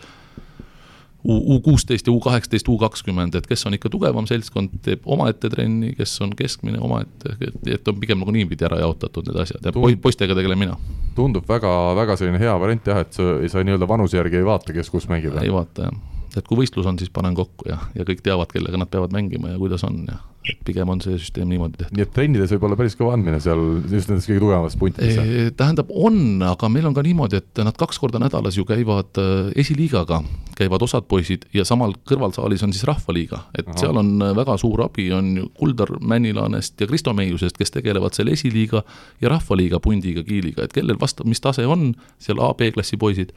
[1.25, 5.49] U, kuusteist ja U kaheksateist, U kakskümmend, et kes on ikka tugevam seltskond, teeb omaette
[5.49, 9.73] trenni, kes on keskmine omaette, et on pigem nagu niipidi ära jaotatud need asjad ja
[9.75, 10.01] Tund...
[10.03, 10.77] poistega tegelen mina.
[11.15, 14.75] tundub väga, väga selline hea variant jah, et sa, sa nii-öelda vanuse järgi ei vaata,
[14.75, 15.37] kes kus mängib.
[15.41, 18.79] ei vaata jah et kui võistlus on, siis panen kokku ja, ja kõik teavad, kellega
[18.81, 21.95] nad peavad mängima ja kuidas on ja et pigem on see süsteem niimoodi tehtud.
[21.97, 23.61] nii et trennides võib olla päris kõva andmine seal
[23.91, 25.53] just nendes kõige tugevamates puntides?
[25.57, 29.49] tähendab, on, aga meil on ka niimoodi, et nad kaks korda nädalas ju käivad äh,
[29.63, 30.21] esiliigaga,
[30.57, 33.79] käivad osad poisid ja samal kõrvalsaalis on siis rahvaliiga, et Aha.
[33.81, 38.17] seal on äh, väga suur abi, on ju Kuldar Männilaanest ja Kristo Meiusest, kes tegelevad
[38.17, 38.83] selle esiliiga
[39.23, 43.33] ja rahvaliiga pundiga, kiiliga, et kellel vastav, mis tase on, seal A, B-klassi poisid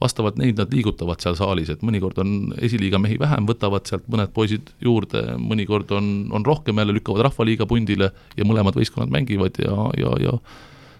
[0.00, 2.32] vastavalt neid nad liigutavad seal saalis, et mõnikord on
[2.62, 7.68] esiliiga mehi vähem, võtavad sealt mõned poisid juurde, mõnikord on, on rohkem jälle, lükkavad Rahvaliiga
[7.68, 10.36] pundile ja mõlemad võistkonnad mängivad ja, ja, ja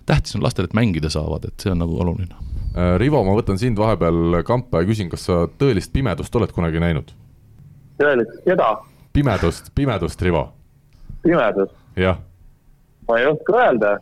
[0.08, 2.32] tähtis on lastel, et mängida saavad, et see on nagu oluline.
[2.72, 6.80] Äh, Rivo, ma võtan sind vahepeal kampa ja küsin, kas sa tõelist pimedust oled kunagi
[6.82, 7.12] näinud?
[8.00, 8.72] tõelist, keda?
[9.16, 10.46] pimedust, pimedust, Rivo.
[11.24, 11.76] pimedust?
[12.00, 12.16] jah.
[13.08, 13.94] ma ei oska öelda,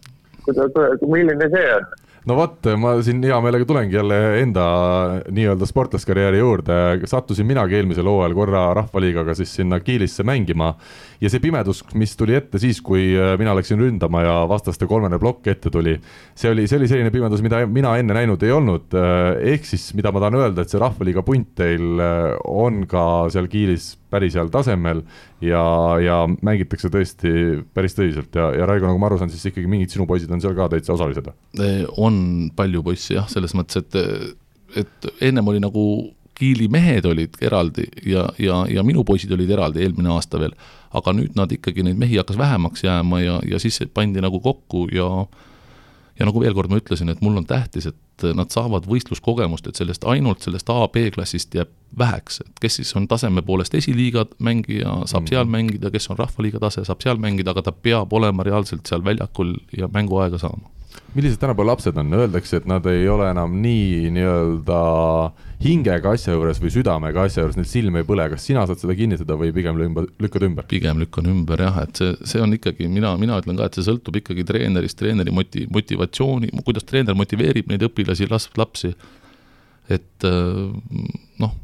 [0.47, 1.93] kuidas, milline see on
[2.29, 4.65] no vot, ma siin hea meelega tulengi jälle enda
[5.29, 6.79] nii-öelda sportlaskarjääri juurde,
[7.11, 10.75] sattusin minagi eelmisel hooajal korra Rahvaliigaga siis sinna Kiilisse mängima
[11.25, 15.19] ja see pimedus, mis tuli ette siis, kui äh, mina läksin ründama ja vastaste kolmene
[15.21, 15.95] plokk ette tuli,
[16.37, 19.89] see oli, see oli selline pimedus, mida mina enne näinud ei olnud, äh, ehk siis
[19.97, 24.37] mida ma tahan öelda, et see Rahvaliiga punt teil äh, on ka seal Kiilis päris
[24.39, 25.03] heal tasemel
[25.43, 25.65] ja,
[26.03, 28.31] ja mängitakse tõesti päris tõsiselt.
[28.37, 30.69] Ja, ja Raigo, nagu ma aru saan, siis ikkagi mingid sinu poisid on seal ka
[30.73, 31.33] täitsa osalised?
[32.03, 32.17] on
[32.57, 35.87] palju poisse jah, selles mõttes, et, et ennem oli nagu
[36.35, 40.57] Kiili mehed olid eraldi ja, ja, ja minu poisid olid eraldi eelmine aasta veel,
[40.95, 44.89] aga nüüd nad ikkagi, neid mehi hakkas vähemaks jääma ja, ja siis pandi nagu kokku
[44.95, 45.09] ja
[46.19, 49.81] ja nagu veel kord ma ütlesin, et mul on tähtis, et nad saavad võistluskogemust, et
[49.81, 55.25] sellest ainult sellest A-B-klassist jääb väheks, et kes siis on taseme poolest esiliiga mängija, saab
[55.25, 55.33] mm.
[55.33, 59.03] seal mängida, kes on rahvaliiga tase, saab seal mängida, aga ta peab olema reaalselt seal
[59.05, 60.71] väljakul ja mänguaega saama
[61.15, 64.79] millised tänapäeva lapsed on, öeldakse, et nad ei ole enam nii nii-öelda
[65.65, 68.97] hingega asja juures või südamega asja juures, neil silm ei põle, kas sina saad seda
[68.99, 70.67] kinnitada või pigem lümba, lükkad ümber?
[70.71, 73.87] pigem lükkan ümber jah, et see, see on ikkagi, mina, mina ütlen ka, et see
[73.87, 78.95] sõltub ikkagi treenerist, treeneri moti-, motivatsiooni, kuidas treener motiveerib neid õpilasi, las-, lapsi,
[79.93, 80.29] et
[81.39, 81.55] noh,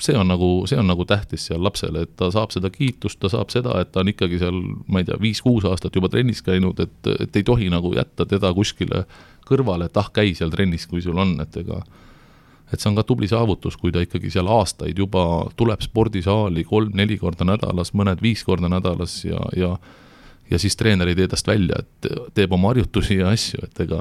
[0.00, 3.30] see on nagu, see on nagu tähtis seal lapsele, et ta saab seda kiitust, ta
[3.32, 6.80] saab seda, et ta on ikkagi seal, ma ei tea, viis-kuus aastat juba trennis käinud,
[6.80, 9.04] et, et ei tohi nagu jätta teda kuskile
[9.48, 11.82] kõrvale, et ah, käi seal trennis, kui sul on, et ega
[12.70, 15.24] et see on ka tubli saavutus, kui ta ikkagi seal aastaid juba
[15.58, 19.74] tuleb spordisaali kolm-neli korda nädalas, mõned viis korda nädalas ja, ja
[20.50, 24.00] ja siis treener ei tee tast välja, et teeb oma harjutusi ja asju, et ega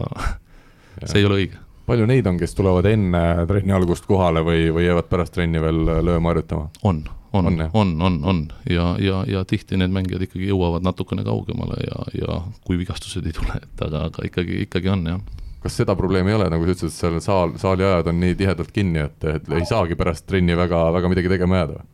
[1.09, 1.59] see ei ole õige.
[1.89, 5.81] Palju neid on, kes tulevad enne trenni algust kohale või, või jäävad pärast trenni veel
[6.05, 6.69] lööma harjutama?
[6.83, 11.25] on, on, on, on, on, on ja, ja, ja tihti need mängijad ikkagi jõuavad natukene
[11.27, 15.21] kaugemale ja, ja kui vigastused ei tule, et aga, aga ikkagi, ikkagi on jah
[15.59, 18.69] kas seda probleemi ei ole, nagu sa ütlesid, seal saal, saali ajad on nii tihedalt
[18.71, 21.89] kinni, et, et ei saagi pärast trenni väga, väga midagi tegema jääda või?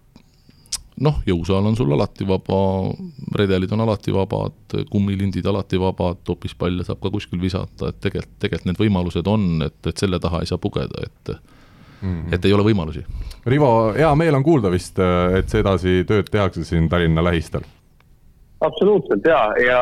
[1.03, 2.59] Noh, jõusaal on sul alati vaba,
[3.35, 8.69] redelid on alati vabad, kummilindid alati vabad, topispalle saab ka kuskil visata, et tegelikult, tegelikult
[8.71, 12.33] need võimalused on, et, et selle taha ei saa pugeda, et mm -hmm.
[12.35, 13.03] et ei ole võimalusi.
[13.45, 14.99] Rivo, hea meel on kuulda vist,
[15.37, 17.61] et sedasi tööd tehakse siin Tallinna lähistel.
[18.61, 19.81] absoluutselt ja, ja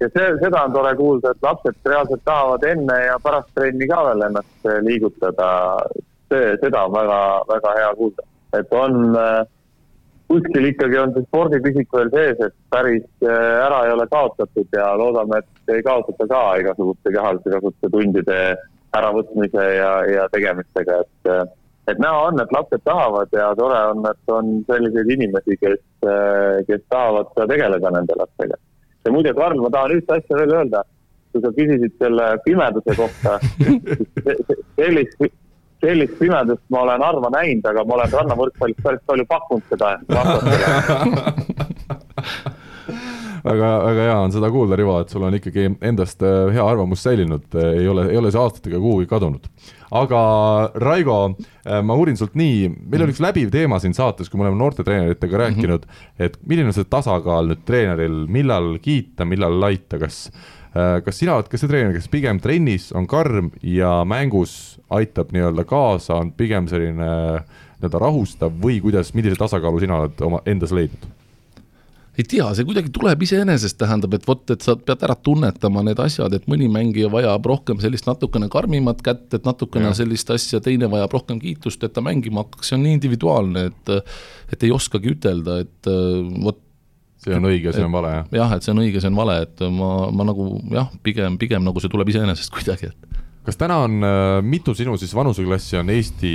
[0.00, 4.04] ja see, seda on tore kuulda, et lapsed reaalselt tahavad enne ja pärast trenni ka
[4.04, 5.76] veel ennast liigutada.
[6.28, 8.22] see, seda on väga, väga hea kuulda,
[8.52, 9.46] et on äh,
[10.30, 14.92] kuskil ikkagi on see spordipisik veel sees, et päris äh, ära ei ole kaotatud ja
[15.00, 18.36] loodame, et ei kaotata ka igasuguste kehalise kasutuse tundide
[18.98, 21.48] äravõtmise ja, ja tegemistega, et äh,
[21.90, 26.60] et näha on, et lapsed tahavad ja tore on, et on selliseid inimesi, kes, äh,
[26.68, 28.58] kes tahavad ka tegeleda nende lastega.
[29.04, 30.84] ja muide, Karl, ma tahan ühte asja veel öelda.
[31.30, 33.36] kui sa küsisid selle pimeduse kohta,
[34.78, 35.20] sellist
[35.80, 39.86] sellist pimedust ma olen harva näinud, aga ma olen rannavõrkpallis päris palju pakkunud seda
[43.44, 47.04] väga, väga hea on seda kuulda, Rivo, et sul on ikkagi endast äh, hea arvamus
[47.06, 49.48] säilinud, ei ole, ei ole see aastatega kuhugi kadunud.
[49.96, 50.20] aga
[50.84, 51.18] Raigo,
[51.64, 54.60] äh, ma uurin sult nii, meil oli üks läbiv teema siin saates, kui me oleme
[54.60, 56.24] noortetreeneritega rääkinud mm, -hmm.
[56.26, 61.34] et milline on see tasakaal nüüd treeneril, millal kiita, millal laita, kas Äh, kas sina
[61.34, 66.30] oled ka see treener, kes pigem trennis on karm ja mängus aitab nii-öelda kaasa, on
[66.36, 67.08] pigem selline
[67.80, 71.08] nii-öelda rahustav või kuidas, millise tasakaalu sina oled oma endas leidnud?
[72.20, 76.00] ei tea, see kuidagi tuleb iseenesest, tähendab, et vot, et sa pead ära tunnetama need
[76.02, 79.94] asjad, et mõni mängija vajab rohkem sellist natukene karmimat kätt, et natukene ja.
[80.02, 83.94] sellist asja, teine vajab rohkem kiitust, et ta mängima hakkaks, see on nii individuaalne, et
[84.50, 85.90] et ei oskagi ütelda, et
[86.44, 86.60] vot
[87.24, 88.28] see on õige, see on vale, jah?
[88.40, 91.66] jah, et see on õige, see on vale, et ma, ma nagu jah, pigem, pigem
[91.66, 95.90] nagu see tuleb iseenesest kuidagi, et kas täna on, äh, mitu sinu siis vanuseklassi on
[95.90, 96.30] Eesti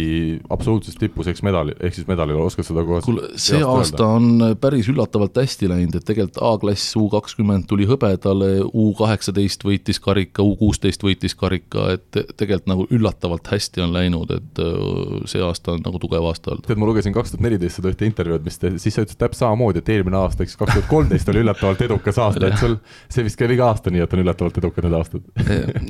[0.50, 4.08] absoluutses tipus eksmedali, ehk siis medalil, oskad seda kohe kuule, see aasta öelda?
[4.18, 10.02] on päris üllatavalt hästi läinud, et tegelikult A-klass U kakskümmend tuli hõbedale, U kaheksateist võitis
[10.04, 15.44] karika, U kuusteist võitis karika, et tegelikult nagu üllatavalt hästi on läinud, et äh, see
[15.46, 16.68] aasta on nagu tugev aasta olnud.
[16.68, 19.46] tead, ma lugesin kaks tuhat neliteist seda ühte intervjuud, mis te, siis sa ütlesid täpselt
[19.46, 23.28] samamoodi, et eelmine aasta, siis kaks tuhat kolmteist oli üllatavalt edukas aasta, et sul, see
[23.28, 25.30] vist käib iga aasta nii, et on üllatavalt edukad need aastad.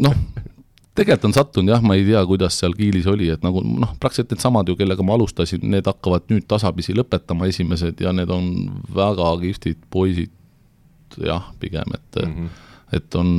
[0.06, 0.54] noh
[0.96, 4.32] tegelikult on sattunud jah, ma ei tea, kuidas seal Kiilis oli, et nagu noh, praktiliselt
[4.34, 8.52] needsamad ju, kellega ma alustasin, need hakkavad nüüd tasapisi lõpetama, esimesed, ja need on
[8.96, 10.32] väga kihvtid poisid,
[11.22, 12.62] jah, pigem, et mm -hmm.
[12.96, 13.32] et on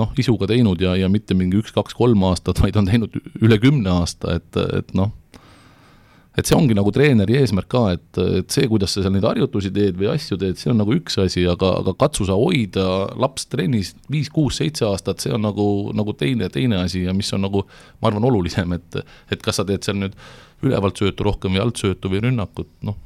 [0.00, 4.34] noh, isuga teinud ja, ja mitte mingi üks-kaks-kolm aastat, vaid on teinud üle kümne aasta,
[4.40, 5.12] et, et noh
[6.34, 9.70] et see ongi nagu treeneri eesmärk ka, et, et see, kuidas sa seal neid harjutusi
[9.74, 12.86] teed või asju teed, see on nagu üks asi, aga, aga katsu sa hoida
[13.20, 17.30] laps trennis viis, kuus, seitse aastat, see on nagu, nagu teine, teine asi ja mis
[17.36, 17.64] on nagu,
[18.02, 20.18] ma arvan, olulisem, et, et kas sa teed seal nüüd
[20.64, 22.98] ülevalt söötu rohkem või altsöötu või rünnakut, noh.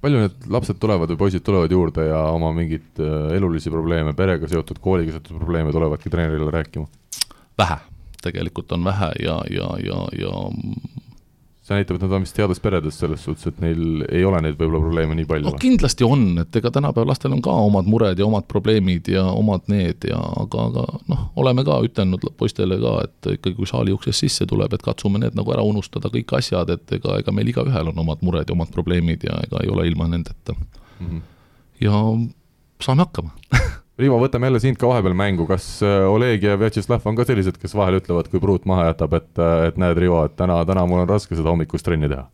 [0.00, 4.48] palju need lapsed tulevad või poisid tulevad juurde ja oma mingeid äh, elulisi probleeme, perega
[4.48, 6.88] seotud, kooliga seotud probleeme tulevadki treenerile rääkima?
[7.56, 7.76] vähe,
[8.24, 10.32] tegelikult on vähe ja, ja, ja, ja
[11.66, 14.54] see näitab, et nad on vist heades peredes selles suhtes, et neil ei ole neid
[14.58, 15.54] võib-olla probleeme nii palju no,.
[15.60, 19.66] kindlasti on, et ega tänapäeva lastel on ka omad mured ja omad probleemid ja omad
[19.72, 24.26] need ja aga, aga noh, oleme ka ütelnud poistele ka, et ikkagi kui saali uksest
[24.26, 27.90] sisse tuleb, et katsume need nagu ära unustada, kõik asjad, et ega, ega meil igaühel
[27.90, 31.06] on omad mured ja omad probleemid ja ega ei ole ilma nendeta mm.
[31.06, 31.24] -hmm.
[31.82, 32.04] ja
[32.80, 33.34] saame hakkama
[33.96, 37.56] Rivo, võtame jälle sind ka vahepeal mängu, kas äh, Oleg ja Vjatšeslav on ka sellised,
[37.56, 40.82] kes vahel ütlevad, kui pruut maha jätab, et, äh, et näed, Rivo, et täna, täna
[40.88, 42.26] mul on raske seda hommikust trenni teha?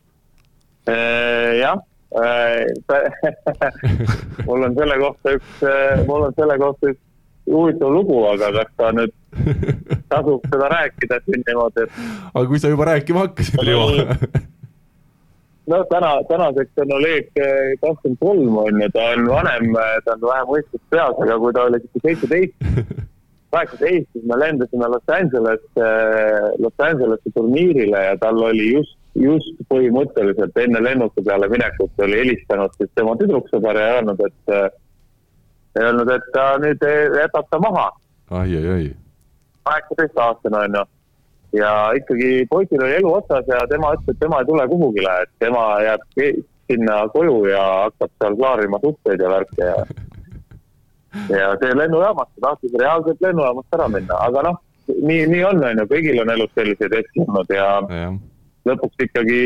[0.90, 1.78] Äh, jah,
[4.48, 5.62] mul on selle kohta üks,
[6.10, 7.00] mul on selle kohta üks
[7.46, 9.14] huvitav lugu, aga kas ta nüüd
[10.12, 12.02] tasub seda rääkida siin niimoodi, et.
[12.32, 13.86] aga kui sa juba rääkima hakkasid, Rivo
[15.66, 20.16] no täna, tänaseks on Oleg eh, kakskümmend kolm on ju, ta on vanem, eh, ta
[20.16, 22.54] on vähem mõistust peas, aga kui ta oli sihuke seitseteist,
[23.54, 29.66] kaheksateist, siis me lendasime Los Angeles, eh, Los Angelesi turniirile ja tal oli just, just
[29.70, 34.56] põhimõtteliselt enne lennuki peale minekut oli helistanud siis tema tüdruksõber ja öelnud, et,
[35.78, 36.88] öelnud, et ta nüüd
[37.20, 37.90] jätab ta maha
[38.32, 38.56] ai,.
[38.56, 38.90] ai-ai-ai.
[39.68, 40.84] kaheksateistaastane on ju
[41.56, 45.32] ja ikkagi poisil oli elu otsas ja tema ütles, et tema ei tule kuhugile, et
[45.42, 46.06] tema jääb
[46.70, 49.78] sinna koju ja hakkab seal klaarima suhteid ja värke ja
[51.42, 55.82] ja see lennujaamast, ta tahtis reaalselt lennujaamast ära minna, aga noh, nii, nii on, on
[55.82, 58.12] ju, kõigil on elus selliseid hetki olnud ja, ja
[58.68, 59.40] lõpuks ikkagi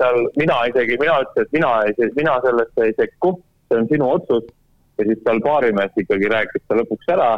[0.00, 3.34] tal, mina isegi, mina ütlesin, et mina ei, mina sellesse ei sekku,
[3.68, 4.50] see on sinu otsus.
[5.00, 7.30] ja siis tal baarimees ikkagi rääkis ta lõpuks ära.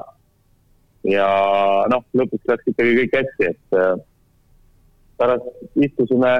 [1.09, 1.28] Ja
[1.92, 3.94] noh, lõpuks läks ikkagi kõik hästi, et äh,
[5.20, 5.48] pärast
[5.86, 6.32] istusime,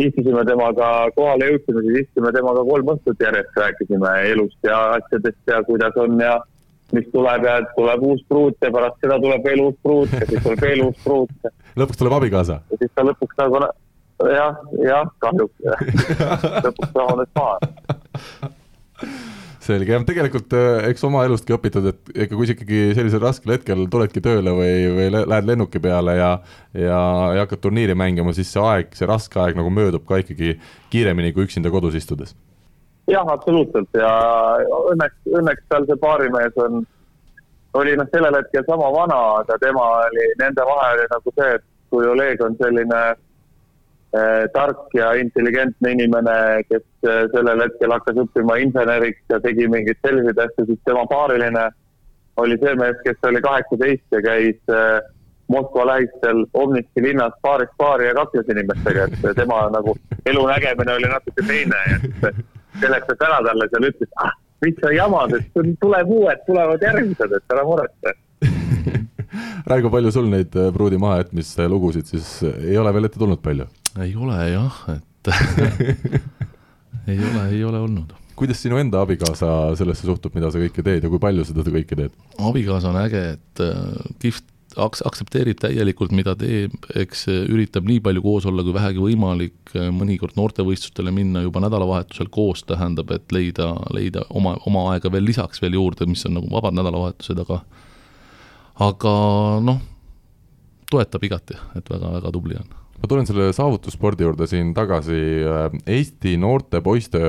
[0.00, 5.60] istusime temaga, kohale jõudsime, siis istusime temaga kolm õhtut järjest, rääkisime elust ja asjadest ja
[5.68, 6.38] kuidas on ja
[6.92, 10.42] mis tuleb ja tuleb uus pruut ja pärast seda tuleb veel uus pruut ja siis
[10.42, 11.52] tuleb veel uus pruut.
[11.80, 12.60] lõpuks tuleb abikaasa?
[12.72, 13.62] ja siis ta lõpuks nagu
[14.30, 15.56] jah, jah, kahjuks
[16.66, 17.60] lõpuks rahunes maha.
[19.64, 23.54] selge, jah, tegelikult eh, eks oma elustki õpitud, et ega kui sa ikkagi sellisel raskel
[23.56, 26.30] hetkel tuledki tööle või, või lähed lennuki peale ja
[26.72, 27.00] ja,
[27.34, 30.54] ja hakkad turniiri mängima, siis see aeg, see raske aeg nagu möödub ka ikkagi
[30.92, 32.36] kiiremini kui üksinda kodus istudes.
[33.10, 34.12] jah, absoluutselt ja
[34.92, 36.84] õnneks, õnneks tal see baarimees on,
[37.80, 41.66] oli noh, sellel hetkel sama vana, aga tema oli, nende vahe oli nagu see, et
[41.90, 43.29] kui Oleg on selline Eh,
[44.52, 50.40] tark ja intelligentne inimene, kes eh, sellel hetkel hakkas õppima inseneriks ja tegi mingeid selliseid
[50.46, 51.68] asju, siis tema paariline
[52.42, 54.98] oli see mees, kes oli kaheksateist ja käis eh,
[55.50, 59.96] Moskva lähistel Omniski linnas paarist paari ja kakles inimestega, et tema nagu
[60.30, 62.44] elu nägemine oli natuke teine ja siis
[62.82, 64.30] seletas ära talle seal, ütles, ah,
[64.62, 68.14] mis sa jamad, et tuleb uued, tulevad järgmised, et ära muretse
[69.70, 73.66] Raigo, palju sul neid pruudi mahajätmise lugusid siis ei ole veel ette tulnud palju?
[73.98, 75.30] Ei ole jah, et
[77.10, 78.14] ei ole, ei ole olnud.
[78.36, 81.98] kuidas sinu enda abikaasa sellesse suhtub, mida sa kõike teed ja kui palju seda kõike
[81.98, 82.14] teed?
[82.38, 84.46] abikaasa on äge, et äh, kihvt
[84.78, 90.38] aks-, aktsepteerib täielikult, mida teeb, eks üritab nii palju koos olla kui vähegi võimalik, mõnikord
[90.38, 95.78] noortevõistlustele minna juba nädalavahetusel koos, tähendab, et leida, leida oma, oma aega veel lisaks veel
[95.78, 97.62] juurde, mis on nagu vabad nädalavahetused, aga
[98.80, 99.14] aga
[99.66, 99.80] noh,
[100.90, 106.36] toetab igati, et väga-väga tubli on ma tulen selle saavutusspordi juurde siin tagasi, äh, Eesti
[106.40, 107.20] noorte poiste,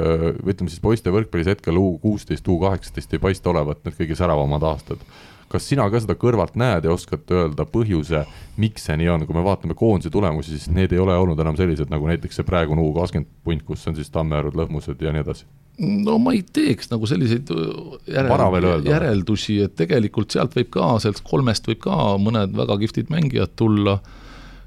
[0.43, 4.67] ütleme siis poiste võrkpallis hetkel U kuusteist, U kaheksateist ei paista olevat need kõige säravamad
[4.67, 5.03] aastad.
[5.51, 8.22] kas sina ka seda kõrvalt näed ja oskad öelda põhjuse,
[8.55, 11.57] miks see nii on, kui me vaatame koondise tulemusi, siis need ei ole olnud enam
[11.59, 15.26] sellised, nagu näiteks see praegune U kakskümmend punt, kus on siis Tammejärud, Lõhmused ja nii
[15.26, 15.49] edasi?
[15.82, 21.19] no ma ei teeks nagu selliseid äh, järel, järeldusi, et tegelikult sealt võib ka, sealt
[21.28, 23.99] kolmest võib ka mõned väga kihvtid mängijad tulla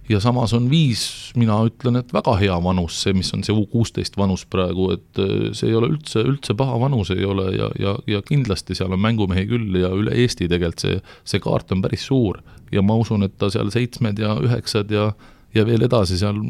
[0.09, 3.65] ja samas on viis, mina ütlen, et väga hea vanus, see, mis on see U
[3.71, 7.71] kuusteist vanus praegu, et äh, see ei ole üldse, üldse paha vanus ei ole ja,
[7.81, 11.85] ja, ja kindlasti seal on mängumehi küll ja üle Eesti tegelikult see, see kaart on
[11.85, 12.43] päris suur.
[12.73, 15.13] ja ma usun, et ta seal seitsmed ja üheksad ja,
[15.55, 16.43] ja veel edasi seal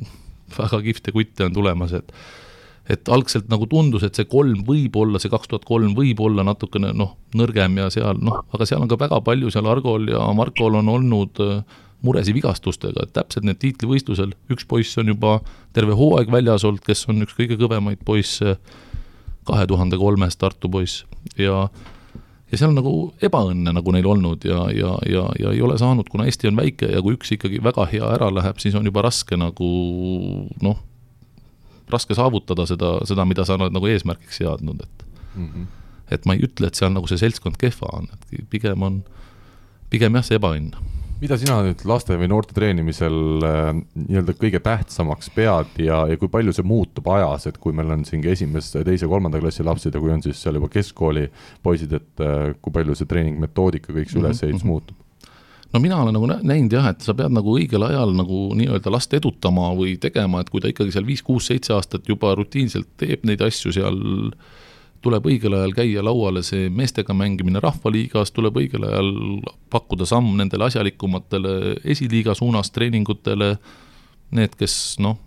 [0.59, 2.17] väga kihvte kutte on tulemas, et
[2.85, 6.45] et algselt nagu tundus, et see kolm võib olla, see kaks tuhat kolm võib olla
[6.45, 10.27] natukene noh, nõrgem ja seal noh, aga seal on ka väga palju seal Argol ja
[10.37, 11.63] Markol on olnud äh,
[12.05, 15.39] muresid vigastustega, et täpselt need tiitlivõistlusel, üks poiss on juba
[15.77, 18.59] terve hooaeg väljas olnud, kes on üks kõige kõvemaid poisse,
[19.49, 21.05] kahe tuhande kolmes Tartu poiss
[21.41, 21.67] ja
[22.53, 22.95] ja seal on nagu
[23.25, 26.91] ebaõnne nagu neil olnud ja, ja, ja, ja ei ole saanud, kuna Eesti on väike
[26.93, 29.71] ja kui üks ikkagi väga hea ära läheb, siis on juba raske nagu
[30.63, 30.83] noh,
[31.91, 35.67] raske saavutada seda, seda, mida sa oled nagu eesmärgiks seadnud, et mm -hmm.
[36.15, 39.03] et ma ei ütle, et seal nagu see seltskond kehva on, et pigem on,
[39.91, 40.75] pigem jah, see ebaõnn
[41.25, 46.29] mida sina nüüd laste või noorte treenimisel äh, nii-öelda kõige tähtsamaks pead ja, ja kui
[46.33, 50.03] palju see muutub ajas, et kui meil on siin esimese, teise, kolmanda klassi lapsed ja
[50.03, 51.31] kui on siis seal juba keskkooli
[51.65, 54.75] poisid, et äh, kui palju see treeningmetoodika, kõik see mhm, ülesehitus mm -hmm.
[54.75, 55.01] muutub?
[55.73, 59.15] no mina olen nagu näinud jah, et sa pead nagu õigel ajal nagu nii-öelda last
[59.17, 63.25] edutama või tegema, et kui ta ikkagi seal viis, kuus, seitse aastat juba rutiinselt teeb
[63.25, 63.97] neid asju seal
[64.29, 64.63] äh,
[65.05, 69.11] tuleb õigel ajal käia lauale see meestega mängimine Rahvaliigas, tuleb õigel ajal
[69.73, 73.55] pakkuda samm nendele asjalikumatele esiliiga suunas treeningutele,
[74.35, 75.19] need, kes noh,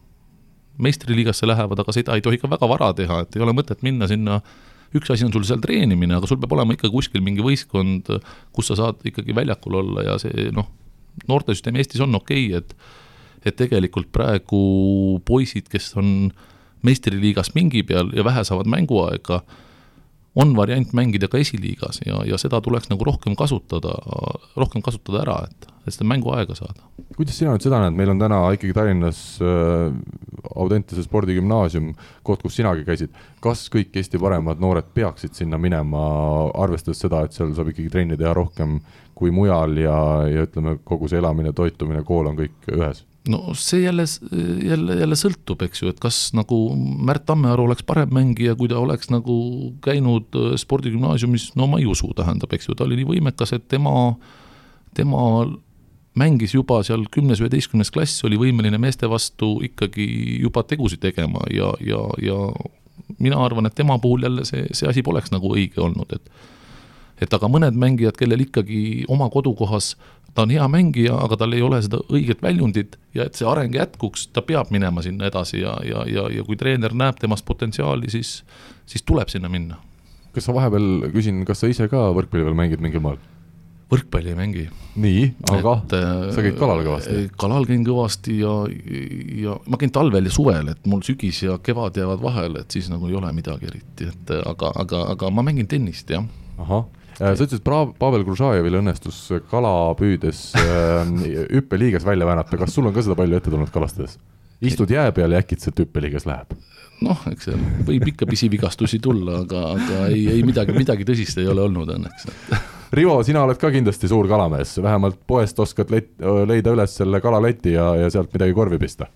[0.81, 4.09] meistriliigasse lähevad, aga seda ei tohi ka väga vara teha, et ei ole mõtet minna
[4.09, 4.41] sinna
[4.95, 8.11] üks asi on sul seal treenimine, aga sul peab olema ikka kuskil mingi võistkond,
[8.55, 10.69] kus sa saad ikkagi väljakul olla ja see noh,
[11.27, 13.05] noortesüsteem Eestis on okei okay,, et
[13.47, 14.59] et tegelikult praegu
[15.23, 16.31] poisid, kes on
[16.83, 19.41] meistriliigas pingi peal ja vähe saavad mänguaega,
[20.37, 23.95] on variant mängida ka esiliigas ja, ja seda tuleks nagu rohkem kasutada,
[24.59, 26.85] rohkem kasutada ära, et, et seda mänguaega saada.
[27.15, 29.97] kuidas sina nüüd seda näed, meil on täna ikkagi Tallinnas äh,
[30.57, 31.91] Audentese spordigümnaasium,
[32.25, 36.05] koht, kus sinagi käisid, kas kõik Eesti paremad noored peaksid sinna minema,
[36.57, 38.79] arvestades seda, et seal saab ikkagi trenni teha rohkem
[39.17, 39.97] kui mujal ja,
[40.29, 43.01] ja ütleme, kogu see elamine, toitumine, kool on kõik ühes?
[43.31, 44.05] No see jälle,
[44.63, 48.79] jälle, jälle sõltub, eks ju, et kas nagu Märt Tammearu oleks parem mängija, kui ta
[48.79, 49.37] oleks nagu
[49.85, 53.67] käinud äh, spordigümnaasiumis, no ma ei usu, tähendab, eks ju, ta oli nii võimekas, et
[53.71, 53.93] tema,
[54.97, 55.23] tema
[56.17, 60.07] mängis juba seal kümnes, üheteistkümnes klass, oli võimeline meeste vastu ikkagi
[60.41, 62.41] juba tegusid tegema ja, ja, ja
[63.19, 66.31] mina arvan, et tema puhul jälle see, see asi poleks nagu õige olnud, et
[67.17, 69.95] et aga mõned mängijad, kellel ikkagi oma kodukohas
[70.33, 73.75] ta on hea mängija, aga tal ei ole seda õiget väljundit ja et see areng
[73.75, 78.11] jätkuks, ta peab minema sinna edasi ja, ja, ja, ja kui treener näeb temas potentsiaali,
[78.13, 78.41] siis,
[78.85, 79.81] siis tuleb sinna minna.
[80.35, 83.17] kas sa vahepeal, küsin, kas sa ise ka võrkpalli veel mängid mingil moel?
[83.91, 84.65] võrkpalli ei mängi.
[84.99, 85.21] nii,
[85.53, 87.23] aga et, äh, sa käid kalal kõvasti?
[87.39, 88.53] kalal käin kõvasti ja,
[89.43, 92.91] ja ma käin talvel ja suvel, et mul sügis ja kevad jäävad vahele, et siis
[92.91, 96.27] nagu ei ole midagi eriti, et aga, aga, aga ma mängin tennist, jah.
[96.57, 99.19] ahah, äh, sa ütlesid, et Pavel Gružajevil õnnestus
[99.51, 101.13] kala püüdes äh,
[101.53, 104.17] hüppeliiges välja väänata, kas sul on ka seda palju ette tulnud kalastades?
[104.61, 106.55] istud jää peal ja äkitselt hüppeliiges läheb?
[107.05, 111.49] noh, eks seal võib ikka pisivigastusi tulla, aga, aga ei, ei midagi, midagi tõsist ei
[111.49, 112.29] ole olnud õnneks
[112.97, 116.13] Rivo, sina oled ka kindlasti suur kalamees, vähemalt poest oskad leit,
[116.47, 119.09] leida üles selle kalaleti ja, ja sealt midagi korvi pista?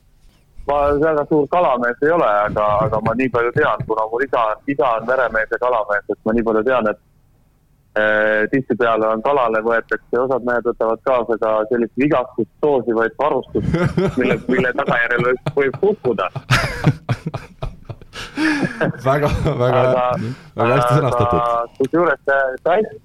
[0.68, 4.44] ma väga suur kalamees ei ole, aga, aga ma nii palju tean, kuna mul isa,
[4.70, 7.02] isa on meremees ja kalamees, et ma nii palju tean, et
[8.52, 13.68] tihtipeale on kalale võetakse, osad mehed võtavad kaasa ka sellist vigastust soosivaid varustust,
[14.20, 16.30] mille, mille tagajärjel võib, võib kukkuda
[19.06, 19.30] väga,
[19.60, 19.82] väga,
[20.56, 21.78] väga hästi sõnastatud.
[21.80, 22.22] kusjuures
[22.64, 23.00] Tass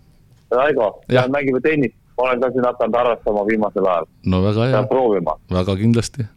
[0.55, 0.93] Raigo,
[1.35, 4.07] mängime tennist, ma olen ka siin hakanud harrastama viimasel ajal.
[4.31, 4.85] no väga hea.
[4.91, 5.35] proovima.
[5.51, 6.29] väga kindlasti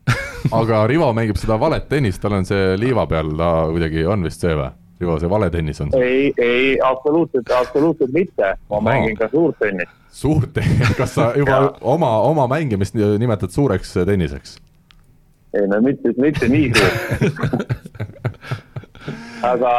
[0.51, 4.45] aga Rivo mängib seda valet tennist, tal on see liiva peal, ta kuidagi on vist
[4.45, 4.71] see või?
[4.99, 5.93] Rivo, see valetennis on?
[5.95, 8.81] ei, ei absoluutselt, absoluutselt mitte, ma no.
[8.89, 9.91] mängin ka suurt tennist.
[10.11, 14.57] suurt tennist, kas sa juba oma, oma mängimist nimetad suureks tenniseks?
[15.53, 16.99] ei no mitte, mitte nii suurt
[19.41, 19.71] aga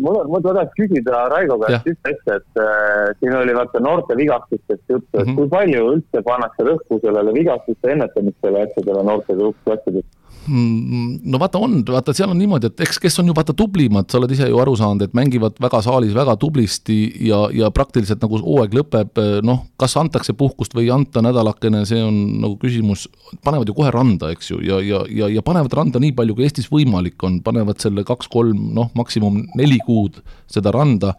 [0.00, 4.16] mul on, ma tahaks küsida Raigo käest ühte asja, et äh, siin oli vaata noorte
[4.16, 5.36] vigastustest juttu, et mm -hmm.
[5.36, 10.06] kui palju üldse pannakse rõhku sellele vigastuste ennetamisele asjadele noorte klassides?
[10.48, 14.10] Mm, no vaata on, vaata seal on niimoodi, et eks, kes on ju vaata tublimad,
[14.10, 18.20] sa oled ise ju aru saanud, et mängivad väga saalis väga tublisti ja, ja praktiliselt
[18.24, 23.06] nagu hooaeg lõpeb, noh, kas antakse puhkust või ei anta nädalakene, see on nagu küsimus,
[23.46, 26.48] panevad ju kohe randa, eks ju, ja, ja, ja, ja panevad randa nii palju, kui
[26.48, 30.20] Eestis võimalik on, panevad selle kaks-kolm, noh, maksimum neli kuud
[30.50, 31.14] seda randa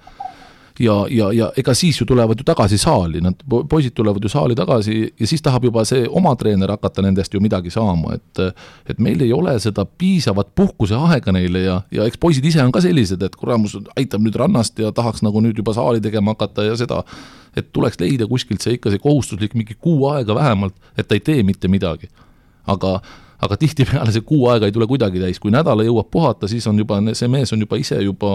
[0.80, 4.56] ja, ja, ja ega siis ju tulevad ju tagasi saali, nad, poisid tulevad ju saali
[4.56, 8.44] tagasi ja siis tahab juba see oma treener hakata nendest ju midagi saama, et
[8.90, 12.84] et meil ei ole seda piisavat puhkuseaega neile ja, ja eks poisid ise on ka
[12.84, 16.78] sellised, et kuramus aitab nüüd rannast ja tahaks nagu nüüd juba saali tegema hakata ja
[16.80, 17.04] seda,
[17.56, 21.24] et tuleks leida kuskilt see ikka see kohustuslik mingi kuu aega vähemalt, et ta ei
[21.24, 22.10] tee mitte midagi.
[22.68, 23.00] aga
[23.46, 26.80] aga tihtipeale see kuu aega ei tule kuidagi täis, kui nädala jõuab puhata, siis on
[26.80, 28.32] juba, see mees on juba ise juba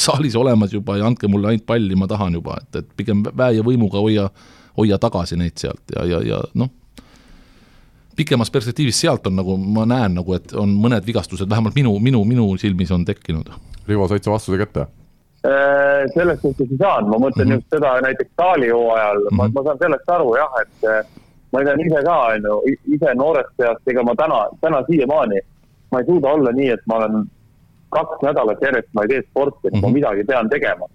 [0.00, 3.58] saalis olemas juba ja andke mulle ainult palli, ma tahan juba, et, et pigem väe
[3.58, 4.28] ja võimuga hoia,
[4.78, 6.70] hoia tagasi neid sealt ja, ja, ja noh,
[8.16, 12.24] pikemas perspektiivis sealt on nagu, ma näen nagu, et on mõned vigastused, vähemalt minu, minu,
[12.28, 13.48] minu silmis on tekkinud.
[13.88, 14.86] Rivo, said sa vastuse kätte?
[15.40, 17.62] Äh, selles suhtes ei saanud, ma mõtlen mm -hmm.
[17.62, 19.36] just seda näiteks Taali hooajal mm, -hmm.
[19.36, 19.54] ma, mhm.
[19.54, 21.06] ma saan sellest aru jah, et äh,
[21.52, 22.56] ma tean ise ka, on ju,
[22.96, 25.40] ise noorest peast, ega ma täna, täna siiamaani,
[25.92, 27.24] ma ei suuda olla nii, et ma olen
[27.90, 29.82] kaks nädalat järjest ma ei tee sporti, et mm -hmm.
[29.82, 29.94] ma mhm.
[29.94, 30.86] midagi pean tegema.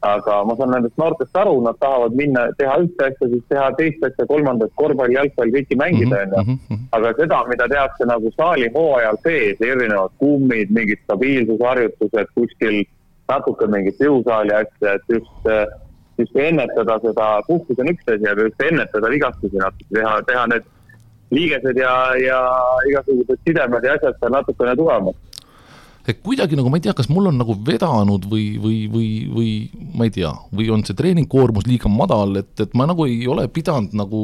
[0.00, 4.04] aga ma saan nendest noortest aru, nad tahavad minna, teha ühte asja, siis teha teist
[4.06, 6.58] asja, kolmandat, korvpall, jalgpall, kõiki mängida, mhm, on ju.
[6.70, 12.78] Mhm, aga seda, mida tehakse nagu saali hooajal sees, erinevad kummid, mingid stabiilsusharjutused kuskil,
[13.28, 15.50] natuke mingit jõusaali asja, et just
[16.18, 20.64] just ennetada seda, puhkus on üks asi, aga just ennetada vigastusi natuke, teha, teha need
[21.30, 22.38] liigesed ja, ja
[22.90, 25.37] igasugused sidemed ja asjad seal natukene tugevamaks
[26.08, 29.50] et kuidagi nagu ma ei tea, kas mul on nagu vedanud või, või, või, või
[29.98, 33.44] ma ei tea, või on see treeningkoormus liiga madal, et, et ma nagu ei ole
[33.52, 34.20] pidanud nagu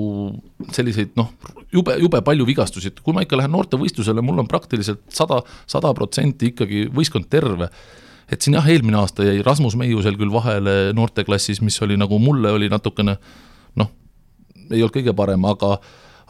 [0.73, 1.35] selliseid noh,
[1.75, 5.93] jube, jube palju vigastusi, et kui ma ikka lähen noortevõistlusele, mul on praktiliselt sada, sada
[5.97, 7.69] protsenti ikkagi võistkond terve.
[8.33, 12.55] Et siin jah, eelmine aasta jäi Rasmus Meiusel küll vahele noorteklassis, mis oli nagu mulle
[12.57, 13.19] oli natukene
[13.77, 13.93] noh,
[14.71, 15.77] ei olnud kõige parem, aga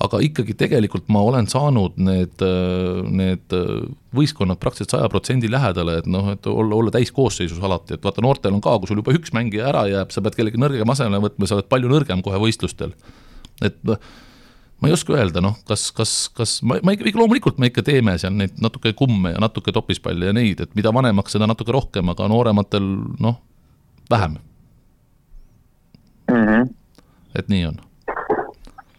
[0.02, 2.42] aga ikkagi tegelikult ma olen saanud need,
[3.14, 3.54] need
[4.14, 8.56] võistkonnad praktiliselt saja protsendi lähedale, et noh, et olla, olla täiskoosseisus alati, et vaata, noortel
[8.56, 11.48] on ka, kui sul juba üks mängija ära jääb, sa pead kellegi nõrgema asemele võtma,
[11.48, 12.94] sa oled palju nõrgem kohe võistlustel.
[13.62, 14.00] et noh,
[14.82, 18.16] ma ei oska öelda, noh, kas, kas, kas ma, ma ikka, loomulikult me ikka teeme
[18.18, 22.10] seal neid natuke kumme ja natuke topispalle ja neid, et mida vanemaks, seda natuke rohkem,
[22.12, 22.90] aga noorematel
[23.22, 23.38] noh,
[24.10, 24.36] vähem
[26.28, 26.34] mm.
[26.34, 26.70] -hmm.
[27.38, 27.78] et nii on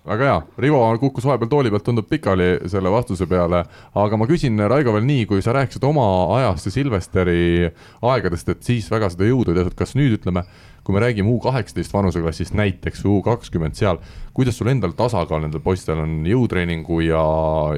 [0.06, 3.64] väga hea, Rivo kukkus vahepeal tooli pealt, tundub pikali selle vastuse peale,
[3.97, 6.06] aga ma küsin Raigo veel nii, kui sa rääkisid oma
[6.38, 7.72] ajast ja Silvesteri
[8.06, 10.45] aegadest, et siis väga seda jõudu ei tehtud, kas nüüd ütleme,
[10.86, 13.97] kui me räägime U kaheksateist vanuseklassist näiteks U kakskümmend seal,
[14.38, 16.20] kuidas sul endal tasakaal nendel poistel on?
[16.30, 17.26] Jõutreeningu ja,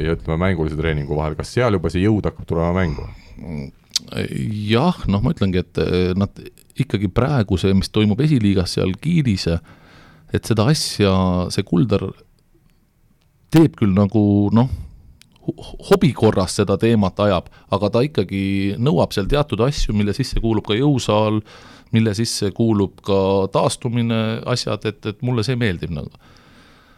[0.03, 3.07] ja ütleme, mängulise treeningu vahel, kas seal juba see jõud hakkab tulema mängu?
[4.67, 5.79] jah, noh, ma ütlengi, et
[6.17, 6.41] nad
[6.77, 9.47] ikkagi praegu see, mis toimub esiliigas seal Kiilis,
[10.33, 11.13] et seda asja
[11.53, 12.09] see Kuldar
[13.53, 14.21] teeb küll nagu
[14.55, 14.69] noh,
[15.89, 20.67] hobi korras seda teemat ajab, aga ta ikkagi nõuab seal teatud asju, mille sisse kuulub
[20.67, 21.39] ka jõusaal,
[21.95, 23.19] mille sisse kuulub ka
[23.53, 26.11] taastumine, asjad, et, et mulle see meeldib nagu.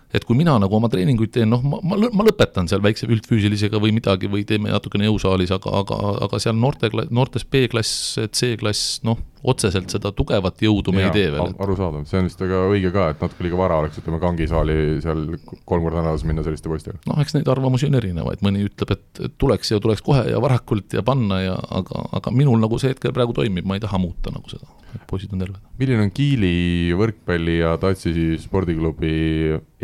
[0.09, 3.77] Et kui mina nagu oma treeninguid teen, noh, ma, ma, ma lõpetan seal väikse üldfüüsilisega
[3.77, 9.21] või midagi või teeme natukene jõusaalis, aga, aga, aga seal noorte, noortes B-klass, C-klass, noh,
[9.43, 11.53] otseselt seda tugevat jõudu me ja, ei tee veel.
[11.63, 15.23] arusaadav, see on vist väga õige ka, et natuke liiga vara oleks, ütleme, kangisaali seal
[15.69, 16.99] kolm korda nädalas minna selliste poistega.
[17.09, 20.95] noh, eks neid arvamusi on erinevaid, mõni ütleb, et tuleks ja tuleks kohe ja varakult
[20.95, 24.33] ja panna ja aga, aga minul nagu see hetkel praegu toimib, ma ei taha muuta
[24.35, 25.61] nagu seda, et poisid on terved.
[25.79, 26.55] milline on Kiili
[26.99, 29.13] võrkpalli ja Tatsi spordiklubi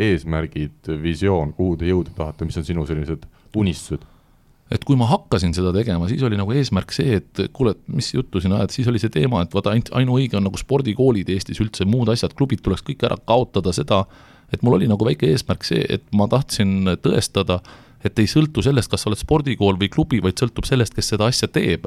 [0.08, 3.24] eesmärgid, visioon, kuhu te jõuda tahate, mis on sinu sellised
[3.56, 4.04] unistused?
[4.72, 8.08] Et kui ma hakkasin seda tegema, siis oli nagu eesmärk see, et kuule, et mis
[8.14, 11.60] juttu siin ajad, siis oli see teema, et vaata, ainult ainuõige on nagu spordikoolid Eestis
[11.62, 14.02] üldse, muud asjad, klubid tuleks kõik ära kaotada, seda,
[14.50, 17.60] et mul oli nagu väike eesmärk see, et ma tahtsin tõestada,
[18.06, 21.30] et ei sõltu sellest, kas sa oled spordikool või klubi, vaid sõltub sellest, kes seda
[21.30, 21.86] asja teeb.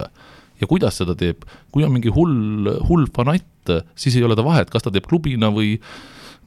[0.59, 4.69] ja kuidas seda teeb, kui on mingi hull, hull fanatt, siis ei ole ta vahet,
[4.69, 5.77] kas ta teeb klubina või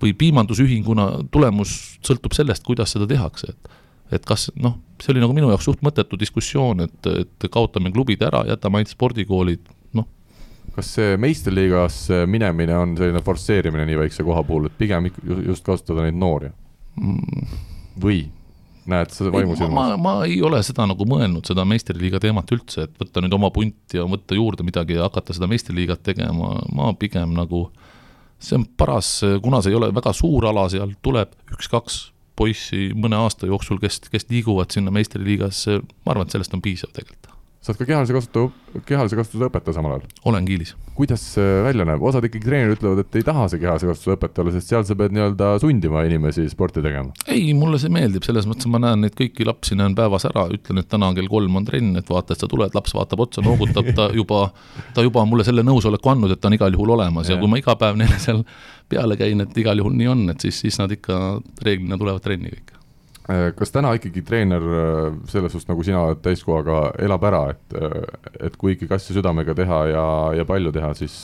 [0.02, 1.72] või piimandusühinguna, tulemus
[2.02, 3.81] sõltub sellest, kuidas seda tehakse, et
[4.12, 8.22] et kas noh, see oli nagu minu jaoks suht mõttetu diskussioon, et, et kaotame klubid
[8.26, 10.08] ära, jätame ainult spordikoolid, noh.
[10.76, 15.10] kas see meistriliigasse minemine on selline forsseerimine nii väikse koha puhul, et pigem
[15.46, 16.52] just kasutada neid noori
[17.00, 17.58] mm.?
[18.02, 18.22] või
[18.88, 19.94] näed sa vaimusilmas?
[19.94, 23.52] ma, ma ei ole seda nagu mõelnud, seda meistriliiga teemat üldse, et võtta nüüd oma
[23.54, 27.68] punt ja võtta juurde midagi ja hakata seda meistriliigat tegema, ma pigem nagu
[28.42, 33.18] see on paras, kuna see ei ole väga suur ala, seal tuleb üks-kaks poissi mõne
[33.20, 37.32] aasta jooksul, kes, kes liiguvad sinna meistriliigasse, ma arvan, et sellest on piisav tegelikult.
[37.62, 38.48] Sa oled ka kehalise kasvatu,
[38.88, 40.06] kehalise kasvatuse õpetaja samal ajal?
[40.26, 40.72] olen Kiilis.
[40.96, 44.42] kuidas see välja näeb, osad ikkagi treenerid ütlevad, et ei taha see kehalise kasvatuse õpetaja
[44.42, 47.14] olla, sest seal sa pead nii-öelda sundima inimesi sporti tegema.
[47.30, 50.82] ei, mulle see meeldib, selles mõttes ma näen neid kõiki lapsi, näen päevas ära, ütlen,
[50.82, 53.94] et täna kell kolm on trenn, et vaata, et sa tuled, laps vaatab otsa, noogutab,
[53.94, 54.48] ta juba,
[54.96, 57.42] ta juba on mulle selle nõusoleku andnud, et ta on igal juhul olemas ja, ja
[57.44, 58.42] kui ma iga päev neile seal
[58.90, 62.50] peale käin, et igal juhul nii on, et siis, siis nad ikka reeglina tulevad trenni
[62.50, 62.81] kõik.
[63.30, 67.76] Äh, kas täna ikkagi treener äh, selles suhtes, nagu sina oled täiskohaga, elab ära, et,
[67.78, 68.00] äh,
[68.48, 70.06] et kui ikkagi asja südamega teha ja,
[70.40, 71.14] ja palju teha, siis,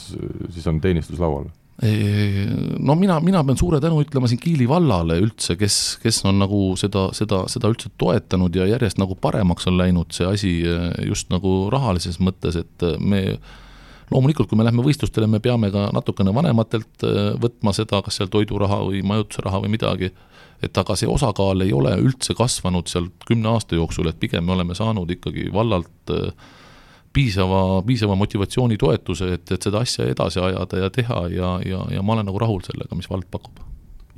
[0.54, 1.48] siis on teenistus laual?
[1.78, 6.72] no mina, mina pean suure tänu ütlema siin Kiili vallale üldse, kes, kes on nagu
[6.74, 10.50] seda, seda, seda üldse toetanud ja järjest nagu paremaks on läinud see asi
[11.06, 13.20] just nagu rahalises mõttes, et me
[14.10, 17.06] loomulikult, kui me läheme võistlustele, me peame ka natukene vanematelt
[17.46, 20.10] võtma seda, kas seal toiduraha või majutusraha või midagi,
[20.62, 24.56] et aga see osakaal ei ole üldse kasvanud seal kümne aasta jooksul, et pigem me
[24.56, 26.32] oleme saanud ikkagi vallalt äh,
[27.12, 32.16] piisava, piisava motivatsioonitoetuse, et, et seda asja edasi ajada ja teha ja, ja, ja ma
[32.16, 33.64] olen nagu rahul sellega, mis vald pakub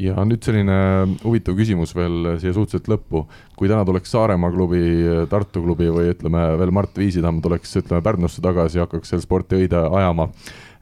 [0.01, 0.77] ja nüüd selline
[1.21, 3.27] huvitav küsimus veel siia suhteliselt lõppu.
[3.57, 4.81] kui täna tuleks Saaremaa klubi,
[5.29, 9.59] Tartu klubi või ütleme veel Mart Viisitamm tuleks, ütleme Pärnusse tagasi ja hakkaks seal sporti
[9.61, 10.31] õide ajama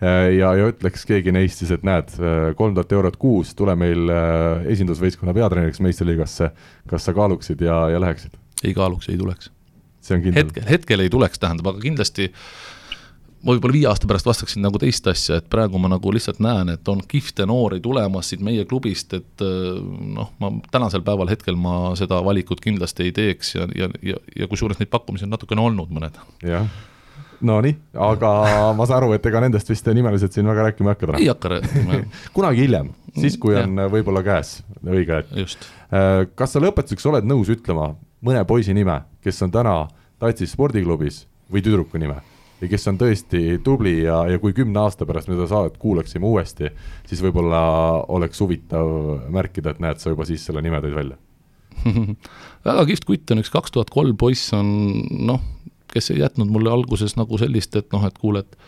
[0.00, 2.12] ja, ja ütleks keegi neist siis, et näed,
[2.58, 6.50] kolm tuhat eurot kuus, tule meil eh, esindusvõistkonna peatreeneriks meistriliigasse.
[6.90, 8.36] kas sa kaaluksid ja, ja läheksid?
[8.64, 9.52] ei kaaluks, ei tuleks.
[10.00, 10.44] see on kindel?
[10.44, 12.42] hetkel, hetkel ei tuleks, tähendab, aga kindlasti äh,
[13.42, 16.72] ma võib-olla viie aasta pärast vastaksin nagu teist asja, et praegu ma nagu lihtsalt näen,
[16.74, 19.78] et on kihvte noori tulemas siit meie klubist, et äh,
[20.16, 24.50] noh, ma tänasel päeval hetkel ma seda valikut kindlasti ei teeks ja, ja, ja, ja
[24.50, 26.18] kusjuures neid pakkumisi on natukene olnud mõned.
[26.46, 26.66] jah,
[27.40, 28.30] Nonii, aga
[28.74, 31.20] ma saan aru, et ega nendest vist nimeliselt siin väga rääkima ei hakka täna?
[31.22, 32.00] ei hakka rääkima
[32.36, 35.68] kunagi hiljem, siis kui on võib-olla käes õige hetk.
[35.94, 37.92] Äh, kas sa lõpetuseks oled nõus ütlema
[38.26, 39.76] mõne poisi nime, kes on täna
[40.18, 41.22] Tatsis spordiklubis
[41.52, 42.18] või tüdruku nime?
[42.58, 46.26] ja kes on tõesti tubli ja, ja kui kümne aasta pärast me seda saadet kuulaksime
[46.26, 46.72] uuesti,
[47.06, 47.60] siis võib-olla
[48.10, 48.88] oleks huvitav
[49.30, 51.18] märkida, et näed, sa juba siis selle nime tõid välja
[52.66, 54.66] väga kihvt kutt on üks kaks tuhat kolm poiss on
[55.28, 55.44] noh,
[55.92, 58.58] kes ei jätnud mulle alguses nagu sellist, et noh, et kuule, et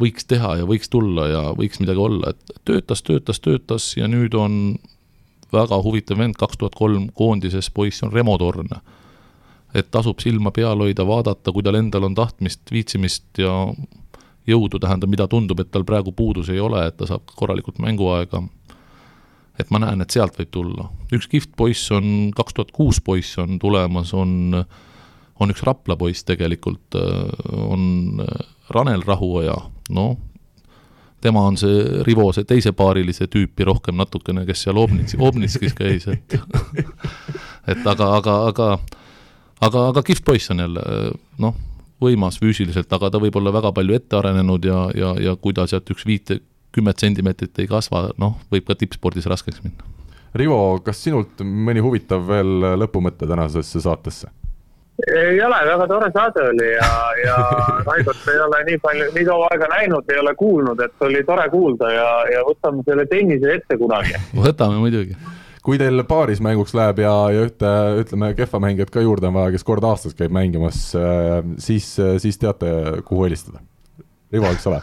[0.00, 4.34] võiks teha ja võiks tulla ja võiks midagi olla, et töötas, töötas, töötas ja nüüd
[4.34, 4.76] on
[5.54, 8.72] väga huvitav vend, kaks tuhat kolm koondises poiss on Remo Torn
[9.74, 13.52] et tasub silma peal hoida, vaadata, kui tal endal on tahtmist, viitsimist ja
[14.48, 18.42] jõudu, tähendab, mida tundub, et tal praegu puudus ei ole, et ta saab korralikult mänguaega.
[19.58, 20.88] et ma näen, et sealt võib tulla.
[21.12, 24.64] üks kihvt poiss on, kaks tuhat kuus poiss on tulemas, on,
[25.40, 26.94] on üks Rapla poiss tegelikult,
[27.52, 28.22] on
[28.74, 29.56] Ranel Rahuoja,
[29.96, 30.16] noh,
[31.24, 36.36] tema on see Rivo, see teisepaarilise tüüpi rohkem natukene, kes seal Obnitsi, Obnitskis käis, et
[37.72, 38.68] et aga, aga, aga
[39.64, 40.82] aga, aga kihvt poiss on jälle,
[41.42, 41.56] noh,
[42.02, 45.66] võimas füüsiliselt, aga ta võib olla väga palju ette arenenud ja, ja, ja kui ta
[45.70, 46.40] sealt üks viite,
[46.74, 49.92] kümmet sentimeetrit ei kasva, noh, võib ka tippspordis raskeks minna.
[50.34, 54.32] Rivo, kas sinult mõni huvitav veel lõpumõte tänasesse saatesse?
[55.02, 56.90] Ei ole, väga tore saade oli ja,
[57.24, 57.36] ja
[57.88, 61.48] Raidot ei ole nii palju, nii kaua aega näinud, ei ole kuulnud, et oli tore
[61.50, 64.14] kuulda ja, ja võtame selle tennise ette kunagi.
[64.38, 65.18] võtame muidugi
[65.64, 67.70] kui teil paaris mänguks läheb ja, ja ühte,
[68.02, 71.88] ütleme, kehva mängijat ka juurde on vaja, kes kord aastas käib mängimas, äh, siis,
[72.20, 72.68] siis teate,
[73.08, 73.64] kuhu helistada.
[74.34, 74.82] Rivo, eks ole?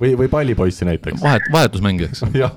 [0.00, 1.20] või, või pallipoissi näiteks.
[1.20, 2.24] vahet, vahetusmängijaks.
[2.42, 2.56] jah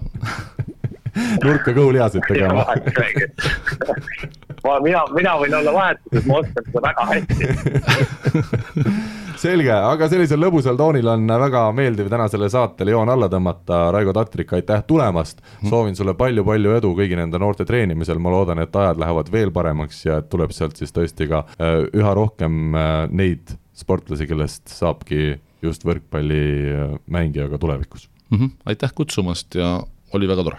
[1.43, 2.75] nurka kõhulihaseid tegema ma,
[4.83, 7.35] mina, mina võin olla vahetuses, ma oskan seda väga hästi
[9.39, 13.85] selge, aga sellisel lõbusal toonil on väga meeldiv tänasele saatele joon alla tõmmata.
[13.95, 15.41] Raigo Tatrik, aitäh tulemast.
[15.69, 20.05] soovin sulle palju-palju edu kõigi nende noorte treenimisel, ma loodan, et ajad lähevad veel paremaks
[20.05, 25.39] ja et tuleb sealt siis tõesti ka äh, üha rohkem äh, neid sportlasi, kellest saabki
[25.63, 28.37] just võrkpallimängija ka tulevikus mm.
[28.37, 28.51] -hmm.
[28.65, 29.79] aitäh kutsumast ja
[30.13, 30.57] oli väga tore.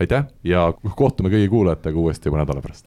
[0.00, 2.86] aitäh ja kohtume kõigi kuulajatega uuesti mõne nädala pärast.